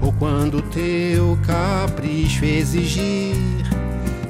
ou 0.00 0.12
quando 0.12 0.62
teu 0.62 1.38
capricho 1.46 2.44
exigir, 2.44 3.36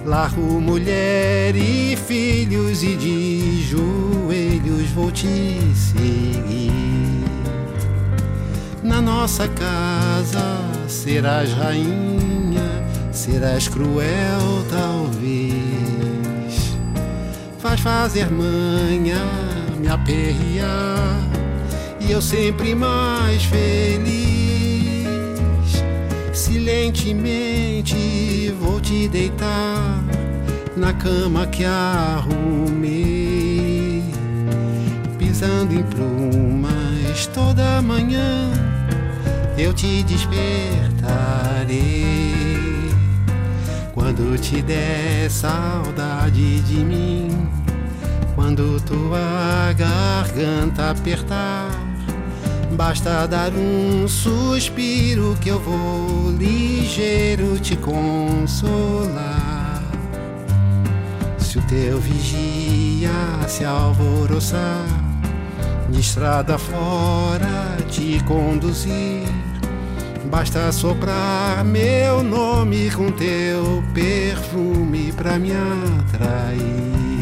largo 0.05 0.61
mulher 0.61 1.55
e 1.57 1.97
filhos 1.97 2.83
e 2.83 2.97
de 2.97 3.63
joelhos 3.63 4.91
vou 4.91 5.11
te 5.11 5.61
seguir. 5.75 6.73
Na 8.83 9.01
nossa 9.01 9.49
casa 9.49 10.59
serás 10.89 11.53
rainha, 11.53 12.85
serás 13.13 13.69
cruel 13.69 14.65
talvez. 14.71 15.55
Faz 17.59 17.81
fazer 17.81 18.31
manha, 18.31 19.19
me 19.79 19.89
aperrear 19.89 21.44
e 22.07 22.13
eu 22.13 22.21
sempre 22.21 22.75
mais 22.75 23.43
feliz. 23.45 24.05
Silentemente 26.33 28.53
vou 28.61 28.79
te 28.81 29.09
deitar 29.09 30.05
na 30.77 30.93
cama 30.93 31.47
que 31.47 31.65
arrumei, 31.65 32.45
pisando 35.19 35.75
em 35.75 35.83
plumas 35.83 37.27
toda 37.33 37.81
manhã. 37.81 38.53
Eu 39.57 39.73
te 39.73 40.03
despertarei 40.03 40.75
quando 43.95 44.39
te 44.39 44.61
der 44.61 45.31
saudade 45.31 46.61
de 46.61 46.77
mim, 46.77 47.49
quando 48.35 48.79
tua 48.81 49.73
garganta 49.73 50.91
apertar 50.91 51.94
Basta 52.77 53.25
dar 53.29 53.53
um 53.53 54.09
suspiro 54.09 55.37
que 55.41 55.49
eu 55.49 55.61
vou 55.61 56.33
ligeiro 56.33 57.57
te 57.61 57.77
consolar. 57.77 59.81
Se 61.39 61.59
o 61.59 61.63
teu 61.63 62.01
vigia 62.01 63.13
se 63.47 63.65
alvoroçar, 63.65 64.85
de 65.89 66.01
estrada 66.01 66.59
fora 66.59 67.77
te 67.89 68.21
conduzir, 68.25 69.23
basta 70.29 70.73
soprar 70.73 71.65
meu 71.65 72.25
nome 72.25 72.91
com 72.91 73.13
teu 73.13 73.85
perfume 73.95 75.13
pra 75.13 75.39
me 75.39 75.53
atrair. 75.53 77.14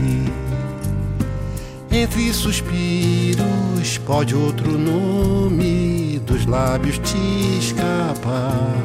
Entre 1.94 2.32
suspiros 2.32 3.98
pode 4.06 4.34
outro 4.34 4.78
nome 4.78 6.18
dos 6.24 6.46
lábios 6.46 6.98
te 7.00 7.58
escapar. 7.58 8.82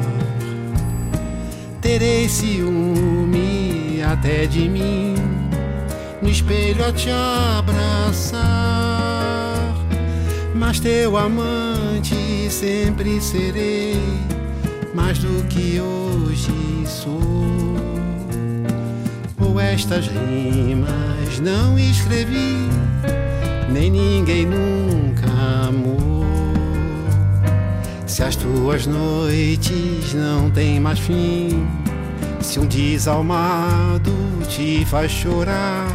Terei 1.80 2.28
ciúme 2.28 4.02
até 4.02 4.44
de 4.44 4.68
mim, 4.68 5.14
no 6.20 6.28
espelho 6.28 6.84
a 6.84 6.92
te 6.92 7.08
abraçar. 7.58 8.44
Mas 10.54 10.78
teu 10.78 11.16
amante 11.16 12.50
sempre 12.50 13.22
serei, 13.22 14.02
mais 14.92 15.18
do 15.18 15.42
que 15.44 15.80
hoje 15.80 16.52
sou. 16.84 17.18
Ou 19.40 19.58
estas 19.58 20.08
rimas 20.08 21.40
não 21.40 21.78
escrevi 21.78 22.68
nem 23.72 23.90
ninguém 23.90 24.46
nunca 24.46 25.26
amou. 25.68 26.24
Se 28.06 28.22
as 28.22 28.34
tuas 28.36 28.86
noites 28.86 30.14
não 30.14 30.50
têm 30.50 30.80
mais 30.80 30.98
fim, 30.98 31.66
se 32.40 32.58
um 32.58 32.66
desalmado 32.66 34.12
te 34.48 34.84
faz 34.86 35.10
chorar, 35.10 35.86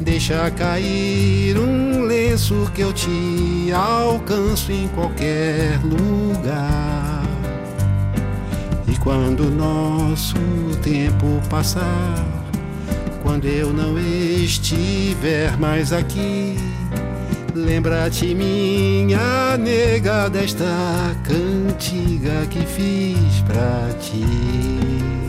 deixa 0.00 0.50
cair 0.50 1.58
um 1.58 2.02
lenço 2.02 2.70
que 2.74 2.80
eu 2.80 2.92
te 2.92 3.70
alcanço 3.72 4.72
em 4.72 4.88
qualquer 4.88 5.78
lugar. 5.84 7.22
E 8.88 8.96
quando 8.96 9.44
o 9.44 9.50
nosso 9.50 10.36
tempo 10.82 11.40
passar, 11.48 12.29
quando 13.22 13.46
eu 13.46 13.72
não 13.72 13.98
estiver 13.98 15.56
mais 15.58 15.92
aqui, 15.92 16.56
lembra-te, 17.54 18.34
minha 18.34 19.56
nega, 19.58 20.28
desta 20.28 20.64
cantiga 21.24 22.46
que 22.50 22.60
fiz 22.66 23.40
pra 23.46 23.94
ti. 24.00 25.19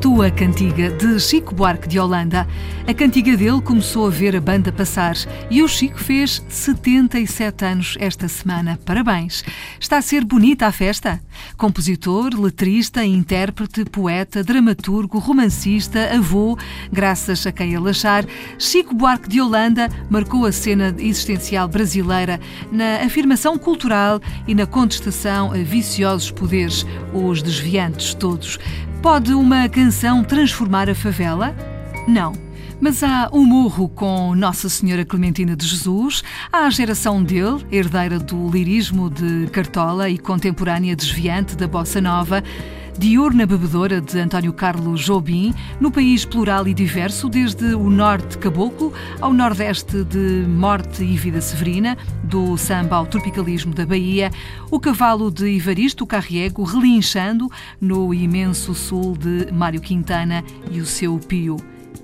Tua 0.00 0.30
Cantiga, 0.30 0.90
de 0.90 1.20
Chico 1.20 1.54
Buarque 1.54 1.86
de 1.86 1.98
Holanda. 2.00 2.48
A 2.86 2.94
cantiga 2.94 3.36
dele 3.36 3.60
começou 3.60 4.06
a 4.06 4.10
ver 4.10 4.34
a 4.34 4.40
banda 4.40 4.72
passar 4.72 5.14
e 5.50 5.62
o 5.62 5.68
Chico 5.68 5.98
fez 5.98 6.42
77 6.48 7.64
anos 7.66 7.96
esta 8.00 8.26
semana. 8.26 8.80
Parabéns! 8.86 9.44
Está 9.78 9.98
a 9.98 10.02
ser 10.02 10.24
bonita 10.24 10.66
a 10.66 10.72
festa? 10.72 11.20
Compositor, 11.54 12.30
letrista, 12.34 13.04
intérprete, 13.04 13.84
poeta, 13.84 14.42
dramaturgo, 14.42 15.18
romancista, 15.18 16.14
avô, 16.14 16.56
graças 16.90 17.46
a 17.46 17.52
quem 17.52 17.74
ele 17.74 17.90
achar, 17.90 18.24
Chico 18.58 18.94
Buarque 18.94 19.28
de 19.28 19.38
Holanda 19.38 19.90
marcou 20.08 20.46
a 20.46 20.52
cena 20.52 20.94
existencial 20.98 21.68
brasileira 21.68 22.40
na 22.72 23.02
afirmação 23.04 23.58
cultural 23.58 24.18
e 24.48 24.54
na 24.54 24.64
contestação 24.64 25.52
a 25.52 25.58
viciosos 25.58 26.30
poderes, 26.30 26.86
os 27.12 27.42
desviantes 27.42 28.14
todos. 28.14 28.58
Pode 29.02 29.32
uma 29.32 29.66
canção 29.66 30.22
transformar 30.22 30.90
a 30.90 30.94
favela? 30.94 31.56
Não. 32.06 32.34
Mas 32.78 33.02
há 33.02 33.30
o 33.32 33.42
morro 33.46 33.88
com 33.88 34.34
Nossa 34.34 34.68
Senhora 34.68 35.06
Clementina 35.06 35.56
de 35.56 35.66
Jesus, 35.66 36.22
há 36.52 36.66
a 36.66 36.70
geração 36.70 37.22
dele, 37.22 37.64
herdeira 37.72 38.18
do 38.18 38.50
lirismo 38.50 39.08
de 39.08 39.46
Cartola 39.50 40.10
e 40.10 40.18
contemporânea 40.18 40.94
desviante 40.94 41.56
da 41.56 41.66
Bossa 41.66 41.98
Nova, 41.98 42.44
diurna 42.98 43.46
bebedora 43.46 44.00
de 44.00 44.18
António 44.18 44.52
Carlos 44.52 45.00
Jobim, 45.00 45.54
no 45.80 45.90
país 45.90 46.24
plural 46.24 46.66
e 46.66 46.74
diverso, 46.74 47.28
desde 47.28 47.74
o 47.74 47.90
norte 47.90 48.38
caboclo 48.38 48.92
ao 49.20 49.32
nordeste 49.32 50.04
de 50.04 50.44
Morte 50.48 51.02
e 51.02 51.16
Vida 51.16 51.40
Severina, 51.40 51.96
do 52.24 52.56
samba 52.56 52.96
ao 52.96 53.06
tropicalismo 53.06 53.74
da 53.74 53.86
Bahia, 53.86 54.30
o 54.70 54.80
cavalo 54.80 55.30
de 55.30 55.48
Ivaristo 55.48 56.06
Carriego 56.06 56.62
relinchando 56.62 57.50
no 57.80 58.12
imenso 58.12 58.74
sul 58.74 59.16
de 59.16 59.52
Mário 59.52 59.80
Quintana 59.80 60.44
e 60.70 60.80
o 60.80 60.86
seu 60.86 61.18
Pio. 61.18 61.56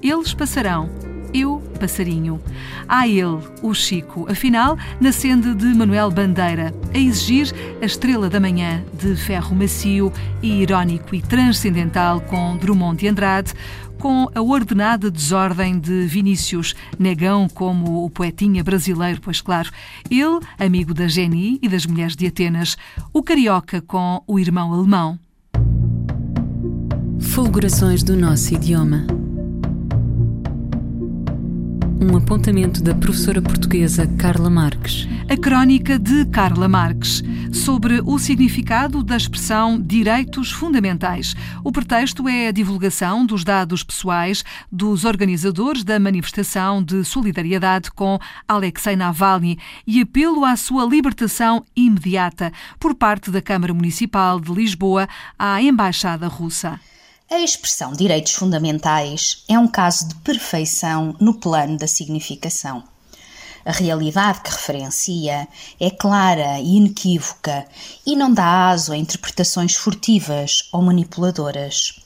Eles 0.02 0.34
passarão 0.34 0.90
eu, 1.36 1.62
passarinho. 1.78 2.40
Há 2.88 3.06
ele, 3.06 3.40
o 3.62 3.74
Chico, 3.74 4.26
afinal, 4.30 4.78
na 5.00 5.12
senda 5.12 5.54
de 5.54 5.66
Manuel 5.66 6.10
Bandeira, 6.10 6.74
a 6.94 6.98
exigir 6.98 7.52
a 7.80 7.84
estrela 7.84 8.30
da 8.30 8.40
manhã 8.40 8.82
de 8.98 9.14
ferro 9.16 9.54
macio 9.54 10.12
e 10.42 10.62
irónico 10.62 11.14
e 11.14 11.22
transcendental 11.22 12.20
com 12.22 12.56
Drummond 12.56 13.00
de 13.00 13.08
Andrade, 13.08 13.52
com 13.98 14.28
a 14.34 14.40
ordenada 14.40 15.10
desordem 15.10 15.78
de 15.78 16.06
Vinícius, 16.06 16.74
negão 16.98 17.48
como 17.48 18.04
o 18.04 18.10
poetinha 18.10 18.62
brasileiro, 18.62 19.20
pois 19.20 19.40
claro, 19.40 19.70
ele, 20.10 20.40
amigo 20.58 20.92
da 20.92 21.08
Geni 21.08 21.58
e 21.62 21.68
das 21.68 21.86
mulheres 21.86 22.14
de 22.14 22.26
Atenas, 22.26 22.76
o 23.12 23.22
carioca 23.22 23.80
com 23.80 24.22
o 24.26 24.38
irmão 24.38 24.72
alemão. 24.72 25.18
Fulgurações 27.20 28.02
do 28.02 28.16
nosso 28.16 28.54
idioma 28.54 29.25
um 32.00 32.16
apontamento 32.16 32.82
da 32.82 32.94
professora 32.94 33.40
portuguesa 33.40 34.06
Carla 34.18 34.50
Marques. 34.50 35.08
A 35.30 35.36
crónica 35.36 35.98
de 35.98 36.26
Carla 36.26 36.68
Marques 36.68 37.22
sobre 37.52 38.02
o 38.04 38.18
significado 38.18 39.02
da 39.02 39.16
expressão 39.16 39.80
direitos 39.80 40.52
fundamentais. 40.52 41.34
O 41.64 41.72
pretexto 41.72 42.28
é 42.28 42.48
a 42.48 42.52
divulgação 42.52 43.24
dos 43.24 43.44
dados 43.44 43.82
pessoais 43.82 44.44
dos 44.70 45.04
organizadores 45.04 45.84
da 45.84 45.98
manifestação 45.98 46.82
de 46.82 47.02
solidariedade 47.02 47.90
com 47.90 48.18
Alexei 48.46 48.94
Navalny 48.94 49.58
e 49.86 50.00
apelo 50.00 50.44
à 50.44 50.54
sua 50.56 50.84
libertação 50.84 51.64
imediata 51.74 52.52
por 52.78 52.94
parte 52.94 53.30
da 53.30 53.40
Câmara 53.40 53.72
Municipal 53.72 54.38
de 54.38 54.52
Lisboa 54.52 55.08
à 55.38 55.62
Embaixada 55.62 56.28
Russa. 56.28 56.78
A 57.28 57.40
expressão 57.40 57.92
direitos 57.92 58.34
fundamentais 58.34 59.42
é 59.48 59.58
um 59.58 59.66
caso 59.66 60.06
de 60.06 60.14
perfeição 60.16 61.16
no 61.18 61.34
plano 61.34 61.76
da 61.76 61.88
significação. 61.88 62.84
A 63.64 63.72
realidade 63.72 64.42
que 64.42 64.50
referencia 64.52 65.48
é 65.80 65.90
clara 65.90 66.60
e 66.60 66.76
inequívoca 66.76 67.66
e 68.06 68.14
não 68.14 68.32
dá 68.32 68.68
aso 68.68 68.92
a 68.92 68.96
interpretações 68.96 69.74
furtivas 69.74 70.68
ou 70.72 70.80
manipuladoras. 70.82 72.00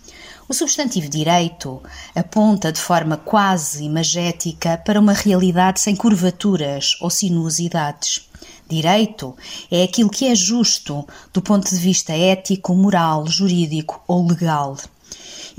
O 0.49 0.55
substantivo 0.55 1.11
direito 1.11 1.83
aponta 2.15 2.73
de 2.73 2.81
forma 2.81 3.19
quase 3.19 3.85
imagética 3.85 4.79
para 4.79 4.99
uma 4.99 5.13
realidade 5.13 5.81
sem 5.81 5.95
curvaturas 5.95 6.97
ou 6.99 7.11
sinuosidades. 7.11 8.27
Direito 8.67 9.37
é 9.71 9.83
aquilo 9.83 10.09
que 10.09 10.27
é 10.29 10.35
justo 10.35 11.07
do 11.31 11.43
ponto 11.43 11.69
de 11.69 11.77
vista 11.77 12.15
ético, 12.15 12.75
moral, 12.75 13.27
jurídico 13.27 14.03
ou 14.09 14.27
legal. 14.27 14.79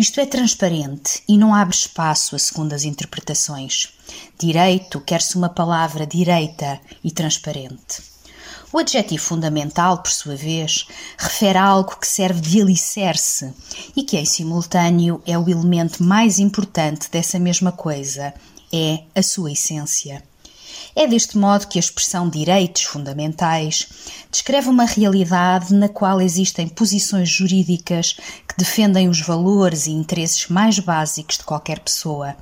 Isto 0.02 0.20
é 0.20 0.26
transparente 0.26 1.22
e 1.28 1.38
não 1.38 1.54
abre 1.54 1.76
espaço 1.76 2.36
a 2.36 2.40
segundas 2.40 2.86
interpretações. 2.86 3.94
Direito 4.36 5.00
quer-se 5.00 5.36
uma 5.36 5.48
palavra 5.48 6.08
direita 6.08 6.82
e 7.04 7.12
transparente. 7.12 8.02
O 8.74 8.80
adjetivo 8.80 9.22
fundamental, 9.22 10.00
por 10.00 10.10
sua 10.12 10.36
vez, 10.36 10.88
refere 11.20 11.60
a 11.60 11.66
algo 11.66 11.98
que 11.98 12.08
serve 12.08 12.42
de 12.42 12.60
alicerce 12.60 13.54
e 13.96 14.02
que, 14.02 14.18
em 14.18 14.26
simultâneo, 14.26 15.22
é 15.24 15.38
o 15.38 15.48
elemento 15.48 16.04
mais 16.04 16.40
importante 16.40 17.08
dessa 17.12 17.38
mesma 17.38 17.72
coisa, 17.72 18.34
é 18.74 19.04
a 19.14 19.22
sua 19.22 19.52
essência. 19.52 20.24
É 20.94 21.08
deste 21.08 21.38
modo 21.38 21.68
que 21.68 21.80
a 21.80 21.80
expressão 21.80 22.30
direitos 22.30 22.84
fundamentais 22.84 23.88
descreve 24.30 24.68
uma 24.68 24.84
realidade 24.84 25.74
na 25.74 25.88
qual 25.88 26.20
existem 26.20 26.68
posições 26.68 27.30
jurídicas 27.30 28.18
que 28.46 28.58
defendem 28.58 29.08
os 29.08 29.22
valores 29.22 29.88
e 29.88 29.92
interesses 29.92 30.48
mais 30.48 30.80
básicos 30.80 31.38
de 31.38 31.46
qualquer 31.46 31.80
pessoa, 31.80 32.36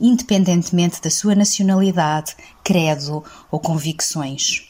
independentemente 0.00 1.00
da 1.00 1.10
sua 1.10 1.36
nacionalidade, 1.36 2.34
credo 2.64 3.24
ou 3.52 3.60
convicções. 3.60 4.68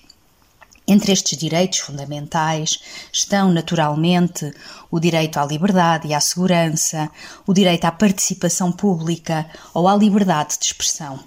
Entre 0.86 1.12
estes 1.12 1.38
direitos 1.38 1.78
fundamentais 1.78 2.80
estão, 3.10 3.50
naturalmente, 3.50 4.52
o 4.90 5.00
direito 5.00 5.38
à 5.38 5.46
liberdade 5.46 6.08
e 6.08 6.12
à 6.12 6.20
segurança, 6.20 7.10
o 7.46 7.54
direito 7.54 7.86
à 7.86 7.92
participação 7.92 8.70
pública 8.70 9.48
ou 9.72 9.88
à 9.88 9.96
liberdade 9.96 10.58
de 10.58 10.66
expressão. 10.66 11.18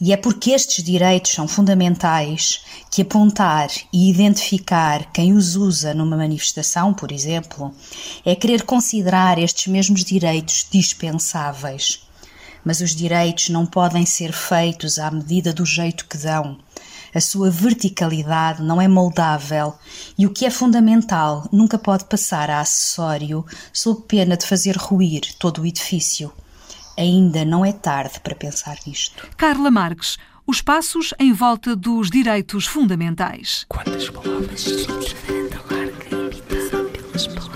E 0.00 0.12
é 0.12 0.16
porque 0.16 0.50
estes 0.50 0.82
direitos 0.82 1.32
são 1.32 1.46
fundamentais 1.46 2.60
que 2.90 3.02
apontar 3.02 3.68
e 3.92 4.10
identificar 4.10 5.10
quem 5.12 5.32
os 5.32 5.56
usa 5.56 5.94
numa 5.94 6.16
manifestação, 6.16 6.92
por 6.92 7.12
exemplo, 7.12 7.74
é 8.24 8.34
querer 8.34 8.62
considerar 8.62 9.38
estes 9.38 9.66
mesmos 9.66 10.04
direitos 10.04 10.66
dispensáveis. 10.70 12.06
Mas 12.64 12.80
os 12.80 12.94
direitos 12.94 13.48
não 13.48 13.66
podem 13.66 14.06
ser 14.06 14.32
feitos 14.32 14.98
à 14.98 15.10
medida 15.10 15.52
do 15.52 15.66
jeito 15.66 16.06
que 16.06 16.16
dão. 16.16 16.58
A 17.14 17.20
sua 17.20 17.50
verticalidade 17.50 18.62
não 18.62 18.80
é 18.80 18.88
moldável 18.88 19.74
e 20.16 20.26
o 20.26 20.30
que 20.30 20.46
é 20.46 20.50
fundamental 20.50 21.46
nunca 21.52 21.76
pode 21.76 22.04
passar 22.06 22.48
a 22.48 22.60
acessório 22.60 23.44
sob 23.72 24.02
pena 24.08 24.36
de 24.36 24.46
fazer 24.46 24.76
ruir 24.76 25.34
todo 25.38 25.60
o 25.60 25.66
edifício. 25.66 26.32
Ainda 26.96 27.44
não 27.44 27.64
é 27.64 27.72
tarde 27.72 28.20
para 28.20 28.34
pensar 28.34 28.76
nisto. 28.86 29.26
Carla 29.36 29.70
Marques, 29.70 30.18
os 30.46 30.60
passos 30.60 31.14
em 31.18 31.32
volta 31.32 31.74
dos 31.74 32.10
direitos 32.10 32.66
fundamentais. 32.66 33.64
Quantas 33.68 34.10
palavras? 34.10 34.66
Ainda 35.28 35.56
a 35.56 37.51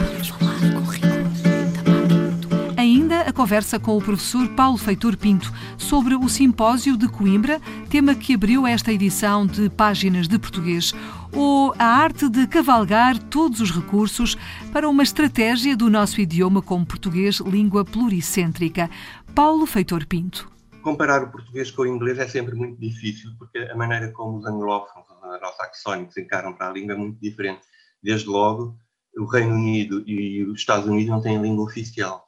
conversa 3.36 3.78
com 3.78 3.98
o 3.98 4.00
professor 4.00 4.48
Paulo 4.54 4.78
Feitor 4.78 5.14
Pinto 5.14 5.52
sobre 5.76 6.14
o 6.14 6.26
simpósio 6.26 6.96
de 6.96 7.06
Coimbra, 7.06 7.60
tema 7.90 8.14
que 8.14 8.32
abriu 8.32 8.66
esta 8.66 8.90
edição 8.90 9.46
de 9.46 9.68
Páginas 9.68 10.26
de 10.26 10.38
Português, 10.38 10.94
ou 11.34 11.74
a 11.78 11.84
arte 11.84 12.30
de 12.30 12.46
cavalgar 12.46 13.18
todos 13.24 13.60
os 13.60 13.70
recursos 13.70 14.38
para 14.72 14.88
uma 14.88 15.02
estratégia 15.02 15.76
do 15.76 15.90
nosso 15.90 16.18
idioma 16.18 16.62
como 16.62 16.86
português, 16.86 17.38
língua 17.40 17.84
pluricêntrica. 17.84 18.88
Paulo 19.34 19.66
Feitor 19.66 20.06
Pinto. 20.06 20.50
Comparar 20.80 21.22
o 21.22 21.30
português 21.30 21.70
com 21.70 21.82
o 21.82 21.86
inglês 21.86 22.18
é 22.18 22.26
sempre 22.26 22.54
muito 22.54 22.80
difícil, 22.80 23.32
porque 23.38 23.58
a 23.58 23.76
maneira 23.76 24.10
como 24.12 24.38
os 24.38 24.46
anglófonos, 24.46 25.06
os 25.10 25.22
anglo-saxónicos 25.22 26.16
encaram 26.16 26.54
para 26.54 26.70
a 26.70 26.72
língua 26.72 26.94
é 26.94 26.96
muito 26.96 27.20
diferente. 27.20 27.60
Desde 28.02 28.28
logo, 28.28 28.78
o 29.14 29.26
Reino 29.26 29.54
Unido 29.54 30.02
e 30.06 30.42
os 30.44 30.58
Estados 30.58 30.88
Unidos 30.88 31.10
não 31.10 31.20
têm 31.20 31.40
língua 31.40 31.66
oficial. 31.66 32.25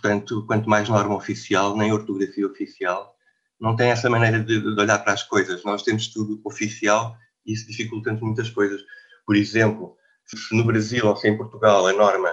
Portanto, 0.00 0.44
quanto 0.46 0.68
mais 0.68 0.88
norma 0.88 1.16
oficial, 1.16 1.76
nem 1.76 1.92
ortografia 1.92 2.46
oficial, 2.46 3.16
não 3.60 3.74
tem 3.74 3.90
essa 3.90 4.08
maneira 4.08 4.38
de, 4.38 4.60
de 4.60 4.80
olhar 4.80 4.98
para 5.00 5.12
as 5.12 5.24
coisas. 5.24 5.64
Nós 5.64 5.82
temos 5.82 6.06
tudo 6.08 6.40
oficial 6.44 7.16
e 7.44 7.52
isso 7.52 7.66
dificulta-nos 7.66 8.20
muitas 8.20 8.48
coisas. 8.48 8.80
Por 9.26 9.34
exemplo, 9.34 9.96
se 10.24 10.54
no 10.56 10.64
Brasil 10.64 11.04
ou 11.04 11.16
se 11.16 11.28
em 11.28 11.36
Portugal 11.36 11.86
a 11.86 11.92
norma 11.92 12.32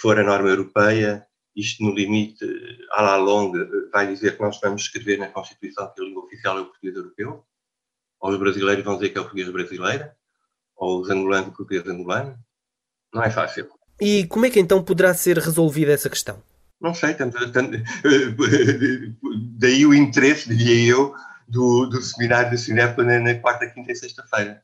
for 0.00 0.18
a 0.18 0.22
norma 0.22 0.48
europeia, 0.48 1.26
isto 1.54 1.82
no 1.82 1.92
limite, 1.92 2.44
à 2.92 3.02
la 3.02 3.16
longue, 3.16 3.58
vai 3.92 4.06
dizer 4.06 4.36
que 4.36 4.42
nós 4.42 4.58
vamos 4.60 4.82
escrever 4.82 5.18
na 5.18 5.28
Constituição 5.28 5.92
que 5.92 6.00
a 6.00 6.04
língua 6.04 6.24
oficial 6.24 6.58
é 6.58 6.60
o 6.60 6.66
português 6.66 6.94
europeu? 6.94 7.44
Ou 8.20 8.30
os 8.30 8.38
brasileiros 8.38 8.84
vão 8.84 8.94
dizer 8.94 9.10
que 9.10 9.18
é 9.18 9.20
o 9.20 9.24
português 9.24 9.50
brasileiro? 9.50 10.10
Ou 10.76 11.00
os 11.00 11.10
angolanos 11.10 11.48
o 11.48 11.52
português 11.52 11.86
angolano? 11.86 12.38
Não 13.12 13.22
é 13.22 13.30
fácil. 13.30 13.68
E 14.00 14.26
como 14.26 14.44
é 14.46 14.50
que 14.50 14.60
então 14.60 14.82
poderá 14.82 15.14
ser 15.14 15.38
resolvida 15.38 15.92
essa 15.92 16.10
questão? 16.10 16.42
Não 16.80 16.92
sei, 16.94 17.14
tanto, 17.14 17.50
tanto, 17.52 17.78
daí 19.58 19.86
o 19.86 19.94
interesse, 19.94 20.54
diria 20.54 20.92
eu, 20.92 21.14
do, 21.48 21.86
do 21.86 22.02
seminário 22.02 22.50
do 22.50 22.58
Cinep 22.58 22.98
na, 22.98 23.18
na 23.18 23.34
quarta, 23.36 23.66
quinta 23.66 23.92
e 23.92 23.96
sexta-feira. 23.96 24.62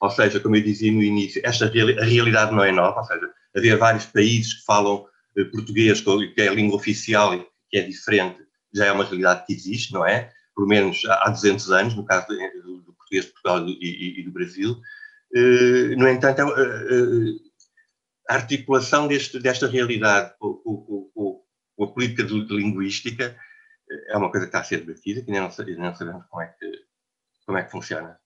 Ou 0.00 0.10
seja, 0.10 0.40
como 0.40 0.56
eu 0.56 0.62
dizia 0.62 0.92
no 0.92 1.02
início, 1.02 1.40
esta 1.44 1.66
a 1.66 2.04
realidade 2.04 2.52
não 2.52 2.64
é 2.64 2.72
nova, 2.72 3.00
ou 3.00 3.06
seja, 3.06 3.30
havia 3.56 3.76
vários 3.76 4.06
países 4.06 4.54
que 4.54 4.64
falam 4.64 5.06
eh, 5.36 5.44
português, 5.44 6.00
que 6.00 6.42
é 6.42 6.48
a 6.48 6.54
língua 6.54 6.76
oficial 6.76 7.34
e 7.34 7.46
que 7.70 7.78
é 7.78 7.82
diferente, 7.82 8.38
já 8.74 8.86
é 8.86 8.92
uma 8.92 9.04
realidade 9.04 9.46
que 9.46 9.52
existe, 9.52 9.92
não 9.92 10.04
é? 10.04 10.30
Por 10.54 10.66
menos 10.66 11.02
há 11.06 11.30
200 11.30 11.70
anos, 11.70 11.94
no 11.94 12.04
caso 12.04 12.26
do, 12.26 12.78
do 12.82 12.92
português 12.94 13.26
de 13.26 13.32
Portugal 13.32 13.66
e, 13.68 13.78
e, 13.80 14.20
e 14.20 14.22
do 14.24 14.32
Brasil. 14.32 14.80
Uh, 15.34 15.96
no 15.96 16.08
entanto, 16.08 16.42
uh, 16.42 16.50
uh, 16.50 17.40
a 18.28 18.34
articulação 18.34 19.08
deste, 19.08 19.38
desta 19.38 19.66
realidade 19.66 20.32
com, 20.38 20.54
com, 20.54 21.03
a 21.80 21.86
política 21.86 22.22
de, 22.24 22.46
de 22.46 22.56
linguística 22.56 23.36
é 24.08 24.16
uma 24.16 24.30
coisa 24.30 24.46
que 24.46 24.50
está 24.50 24.60
a 24.60 24.64
ser 24.64 24.80
debatida, 24.80 25.22
que 25.22 25.30
ainda 25.30 25.42
não, 25.42 25.66
ainda 25.66 25.82
não 25.82 25.94
sabemos 25.94 26.24
como 26.28 26.42
é, 26.42 26.46
que, 26.46 26.72
como 27.46 27.58
é 27.58 27.62
que 27.62 27.70
funciona. 27.70 28.18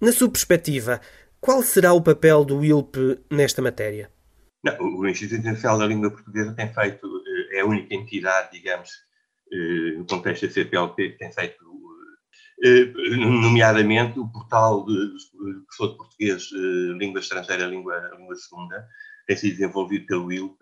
Na 0.00 0.12
sua 0.12 0.30
perspectiva, 0.30 1.00
qual 1.40 1.62
será 1.62 1.92
o 1.92 2.02
papel 2.02 2.44
do 2.44 2.64
ILP 2.64 3.20
nesta 3.30 3.62
matéria? 3.62 4.10
Não, 4.62 4.76
o 4.80 5.08
Instituto 5.08 5.40
Internacional 5.40 5.78
da 5.78 5.86
Língua 5.86 6.10
Portuguesa 6.10 6.54
tem 6.54 6.72
feito, 6.72 7.08
é 7.52 7.60
a 7.60 7.66
única 7.66 7.94
entidade, 7.94 8.52
digamos, 8.52 8.90
no 9.96 10.06
contexto 10.06 10.46
da 10.46 10.52
CPLP, 10.52 11.10
que 11.10 11.18
tem 11.18 11.32
feito, 11.32 11.64
nomeadamente, 13.16 14.18
o 14.18 14.28
portal 14.28 14.84
de, 14.84 14.94
de 14.94 15.64
professor 15.64 15.90
de 15.90 15.96
português, 15.96 16.48
língua 16.98 17.20
estrangeira, 17.20 17.66
língua, 17.66 18.10
língua 18.16 18.34
segunda, 18.34 18.86
tem 19.26 19.36
sido 19.36 19.52
desenvolvido 19.52 20.06
pelo 20.06 20.32
ILP. 20.32 20.58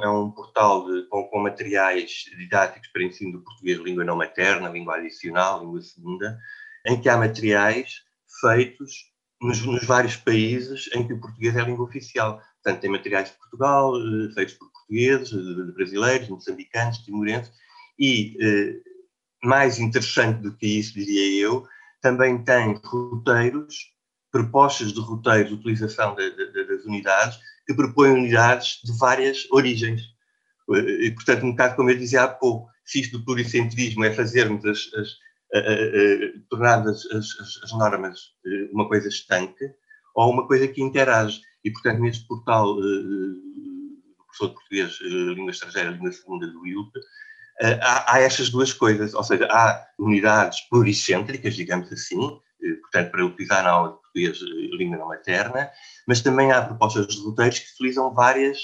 É 0.00 0.08
um 0.08 0.30
portal 0.30 0.86
de, 0.86 1.06
com, 1.08 1.24
com, 1.28 1.38
materiais 1.40 2.24
didáticos 2.36 2.88
para 2.88 3.04
ensino 3.04 3.32
do 3.32 3.44
português, 3.44 3.78
língua 3.78 4.04
não 4.04 4.16
materna, 4.16 4.68
língua 4.68 4.96
adicional, 4.96 5.60
língua 5.60 5.80
segunda, 5.82 6.38
em 6.86 7.00
que 7.00 7.08
há 7.08 7.16
materiais 7.16 8.02
feitos 8.40 9.12
nos, 9.40 9.64
nos, 9.64 9.84
vários 9.84 10.16
países 10.16 10.90
em 10.94 11.06
que 11.06 11.12
o 11.12 11.20
português 11.20 11.54
é 11.54 11.60
a 11.60 11.64
língua 11.64 11.84
oficial. 11.84 12.40
Portanto, 12.62 12.80
tem 12.80 12.90
materiais 12.90 13.30
de 13.30 13.36
Portugal, 13.36 13.92
eh, 13.96 14.32
feitos 14.34 14.54
por 14.54 14.70
portugueses, 14.72 15.28
de, 15.28 15.66
de 15.66 15.72
brasileiros, 15.72 16.28
moçambicanos, 16.28 16.98
timorenses, 16.98 17.52
e, 17.98 18.36
eh, 18.40 18.80
mais 19.44 19.78
interessante 19.78 20.40
do 20.40 20.56
que 20.56 20.66
isso, 20.66 20.94
diria 20.94 21.40
eu, 21.42 21.66
também 22.00 22.42
tem 22.42 22.74
roteiros, 22.84 23.92
propostas 24.30 24.92
de 24.92 25.00
roteiros 25.00 25.48
de 25.50 25.54
utilização 25.54 26.14
de, 26.14 26.30
de, 26.30 26.64
das 26.64 26.84
unidades, 26.84 27.38
que 27.66 27.74
propõem 27.74 28.12
unidades 28.12 28.80
de 28.84 28.96
várias 28.98 29.46
origens. 29.50 30.02
E, 30.68 31.10
portanto, 31.12 31.44
um 31.44 31.50
bocado 31.50 31.76
como 31.76 31.90
eu 31.90 31.98
dizia 31.98 32.22
há 32.22 32.28
pouco, 32.28 32.70
se 32.84 33.00
isto 33.00 33.18
do 33.18 33.24
pluricentrismo 33.24 34.04
é 34.04 34.12
fazermos 34.12 34.64
as, 34.64 34.78
as, 34.94 35.08
tornar 36.48 36.86
as, 36.86 37.04
as, 37.06 37.72
normas 37.72 38.18
eh, 38.46 38.68
uma 38.72 38.88
coisa 38.88 39.08
estanque 39.08 39.64
ou 40.14 40.30
uma 40.30 40.46
coisa 40.46 40.68
que 40.68 40.82
interage. 40.82 41.40
E, 41.64 41.70
portanto, 41.70 42.00
neste 42.00 42.26
portal 42.26 42.76
uh, 42.76 42.82
do 42.82 44.24
professor 44.26 44.48
de 44.48 44.54
português, 44.54 44.98
língua 45.36 45.50
estrangeira, 45.50 45.90
língua 45.90 46.12
segunda 46.12 46.46
do 46.46 46.66
IUP, 46.66 46.92
há, 47.80 48.14
há 48.14 48.20
estas 48.20 48.50
duas 48.50 48.72
coisas, 48.72 49.14
ou 49.14 49.24
seja, 49.24 49.46
há 49.50 49.86
unidades 49.98 50.60
pluricêntricas, 50.68 51.54
digamos 51.54 51.90
assim, 51.92 52.38
portanto, 52.82 53.10
para 53.10 53.24
utilizar 53.24 53.64
na 53.64 53.70
aula 53.70 53.88
de 53.90 53.94
português 53.96 54.38
língua 54.76 54.98
não 54.98 55.08
materna, 55.08 55.70
mas 56.06 56.20
também 56.20 56.52
há 56.52 56.62
propostas 56.62 57.06
de 57.08 57.22
roteiros 57.22 57.58
que 57.58 57.72
utilizam 57.72 58.12
várias 58.14 58.58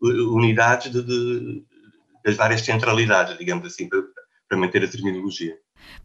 unidades 0.00 0.92
de, 0.92 1.02
de, 1.02 1.64
das 2.24 2.36
várias 2.36 2.62
centralidades, 2.62 3.38
digamos 3.38 3.66
assim, 3.66 3.88
para, 3.88 4.02
para 4.48 4.58
manter 4.58 4.84
a 4.84 4.88
terminologia. 4.88 5.56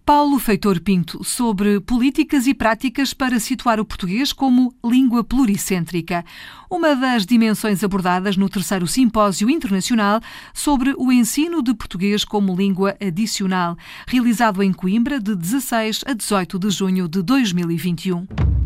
Paulo 0.06 0.40
Feitor 0.40 0.80
Pinto, 0.82 1.24
sobre 1.24 1.80
políticas 1.80 2.48
e 2.48 2.54
práticas 2.54 3.14
para 3.14 3.40
situar 3.40 3.80
o 3.80 3.86
português 3.86 4.34
como 4.34 4.74
língua 4.84 5.24
pluricêntrica, 5.24 6.26
uma 6.70 6.96
das 6.96 7.26
dimensões 7.26 7.84
abordadas 7.84 8.36
no 8.36 8.50
terceiro 8.50 8.88
Simpósio 8.88 9.50
Internacional 9.50 10.20
sobre 10.54 10.94
o 10.98 11.12
ensino 11.12 11.62
de 11.62 11.74
português 11.74 12.26
como 12.26 12.56
língua 12.56 12.96
adicional, 13.00 13.78
realizado 14.08 14.62
em 14.64 14.74
Coimbra 14.74 15.20
de 15.20 15.36
16 15.36 16.04
a 16.06 16.14
18 16.14 16.60
de 16.60 16.70
junho 16.70 17.08
de 17.08 17.22
2021. 17.22 18.61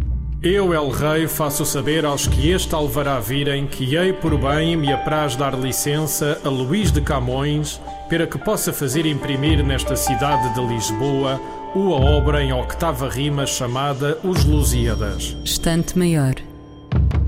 Eu, 0.48 0.76
El 0.76 0.90
Rei, 0.90 1.28
faço 1.28 1.66
saber 1.66 2.06
aos 2.06 2.28
que 2.28 2.52
este 2.52 2.76
alvará 2.76 3.20
virem 3.20 3.66
que 3.66 3.96
hei 3.96 4.14
por 4.14 4.38
bem 4.38 4.78
me 4.78 4.94
apraz 4.94 5.36
dar 5.36 5.58
licença 5.58 6.40
a 6.46 6.50
Luís 6.50 6.92
de 6.92 7.02
Camões 7.02 7.82
para 8.08 8.28
que 8.28 8.38
possa 8.38 8.72
fazer 8.72 9.08
imprimir 9.08 9.66
nesta 9.66 9.96
cidade 9.96 10.54
de 10.54 10.62
Lisboa 10.64 11.42
uma 11.74 11.96
obra 11.96 12.44
em 12.44 12.54
octava 12.54 13.10
rima 13.10 13.48
chamada 13.48 14.20
Os 14.24 14.46
Lusíadas. 14.46 15.36
Estante 15.44 15.98
Maior, 15.98 16.36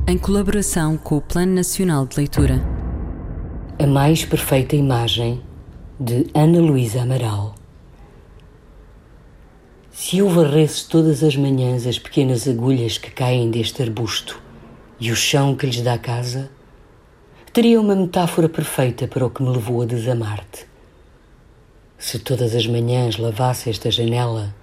em 0.08 0.15
colaboração 0.15 0.95
com 0.95 1.17
o 1.17 1.21
Plano 1.21 1.56
Nacional 1.56 2.06
de 2.06 2.17
Leitura. 2.17 2.63
A 3.80 3.88
mais 3.88 4.25
perfeita 4.25 4.75
imagem 4.75 5.41
de 5.99 6.27
Ana 6.36 6.60
Luísa 6.60 7.01
Amaral. 7.01 7.57
Se 9.99 10.19
eu 10.19 10.29
varresse 10.29 10.88
todas 10.88 11.23
as 11.23 11.36
manhãs 11.36 11.88
as 11.88 11.97
pequenas 11.97 12.47
agulhas 12.47 12.99
que 12.99 13.10
caem 13.10 13.49
deste 13.49 13.81
arbusto 13.81 14.39
e 14.99 15.12
o 15.12 15.15
chão 15.15 15.55
que 15.55 15.65
lhes 15.65 15.81
dá 15.81 15.97
casa, 15.97 16.51
teria 17.51 17.81
uma 17.81 17.95
metáfora 17.95 18.47
perfeita 18.47 19.07
para 19.07 19.25
o 19.25 19.29
que 19.31 19.41
me 19.41 19.49
levou 19.49 19.81
a 19.81 19.86
desamar-te. 19.86 20.67
Se 21.97 22.19
todas 22.19 22.53
as 22.53 22.67
manhãs 22.67 23.17
lavasse 23.17 23.71
esta 23.71 23.89
janela 23.89 24.53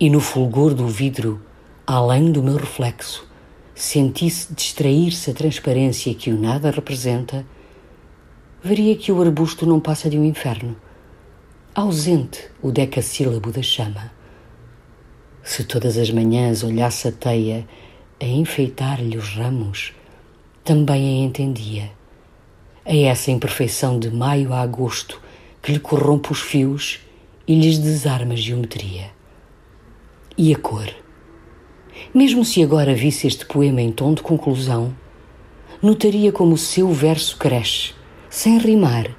e 0.00 0.08
no 0.08 0.20
fulgor 0.20 0.72
do 0.72 0.88
vidro, 0.88 1.38
além 1.86 2.32
do 2.32 2.42
meu 2.42 2.56
reflexo, 2.56 3.28
sentisse 3.74 4.54
distrair-se 4.54 5.30
a 5.30 5.34
transparência 5.34 6.14
que 6.14 6.30
o 6.30 6.40
nada 6.40 6.70
representa, 6.70 7.44
veria 8.62 8.96
que 8.96 9.12
o 9.12 9.20
arbusto 9.20 9.66
não 9.66 9.78
passa 9.78 10.08
de 10.08 10.18
um 10.18 10.24
inferno, 10.24 10.74
ausente 11.74 12.48
o 12.62 12.72
decassílabo 12.72 13.52
da 13.52 13.60
chama. 13.60 14.15
Se 15.46 15.62
todas 15.62 15.96
as 15.96 16.10
manhãs 16.10 16.64
olhasse 16.64 17.06
a 17.06 17.12
teia 17.12 17.64
a 18.20 18.24
enfeitar-lhe 18.24 19.16
os 19.16 19.36
ramos, 19.36 19.92
também 20.64 21.22
a 21.22 21.24
entendia. 21.24 21.92
A 22.84 22.94
essa 22.94 23.30
imperfeição 23.30 23.96
de 23.96 24.10
maio 24.10 24.52
a 24.52 24.60
agosto 24.60 25.22
que 25.62 25.70
lhe 25.70 25.78
corrompe 25.78 26.32
os 26.32 26.40
fios 26.40 26.98
e 27.46 27.54
lhes 27.54 27.78
desarma 27.78 28.32
a 28.32 28.36
geometria. 28.36 29.12
E 30.36 30.52
a 30.52 30.58
cor? 30.58 30.92
Mesmo 32.12 32.44
se 32.44 32.60
agora 32.60 32.92
visse 32.92 33.28
este 33.28 33.46
poema 33.46 33.80
em 33.80 33.92
tom 33.92 34.14
de 34.14 34.22
conclusão, 34.22 34.92
notaria 35.80 36.32
como 36.32 36.54
o 36.54 36.58
seu 36.58 36.90
verso 36.90 37.36
cresce, 37.36 37.94
sem 38.28 38.58
rimar, 38.58 39.16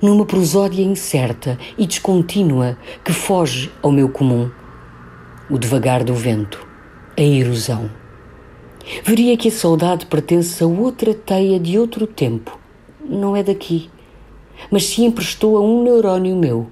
numa 0.00 0.24
prosódia 0.24 0.82
incerta 0.82 1.58
e 1.76 1.86
descontínua 1.86 2.78
que 3.04 3.12
foge 3.12 3.70
ao 3.82 3.92
meu 3.92 4.08
comum 4.08 4.50
o 5.50 5.58
devagar 5.58 6.04
do 6.04 6.14
vento, 6.14 6.66
a 7.16 7.22
erosão. 7.22 7.90
Veria 9.02 9.36
que 9.36 9.48
a 9.48 9.52
saudade 9.52 10.06
pertence 10.06 10.62
a 10.62 10.66
outra 10.66 11.14
teia 11.14 11.58
de 11.58 11.78
outro 11.78 12.06
tempo, 12.06 12.58
não 13.02 13.34
é 13.34 13.42
daqui, 13.42 13.90
mas 14.70 14.84
se 14.84 15.02
emprestou 15.02 15.56
a 15.56 15.60
um 15.60 15.82
neurónio 15.82 16.36
meu. 16.36 16.66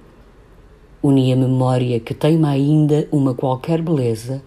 Uni 1.03 1.33
a 1.33 1.37
memória 1.37 2.01
que 2.01 2.13
teima 2.13 2.51
ainda 2.51 3.09
uma 3.11 3.35
qualquer 3.35 3.81
beleza, 3.81 4.43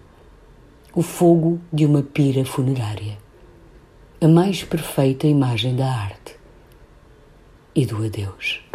o 0.94 1.02
fogo 1.02 1.60
de 1.72 1.86
uma 1.86 2.02
pira 2.02 2.44
funerária, 2.44 3.18
a 4.20 4.28
mais 4.28 4.62
perfeita 4.62 5.26
imagem 5.26 5.74
da 5.74 5.90
arte 5.90 6.36
e 7.74 7.86
do 7.86 8.04
adeus. 8.04 8.69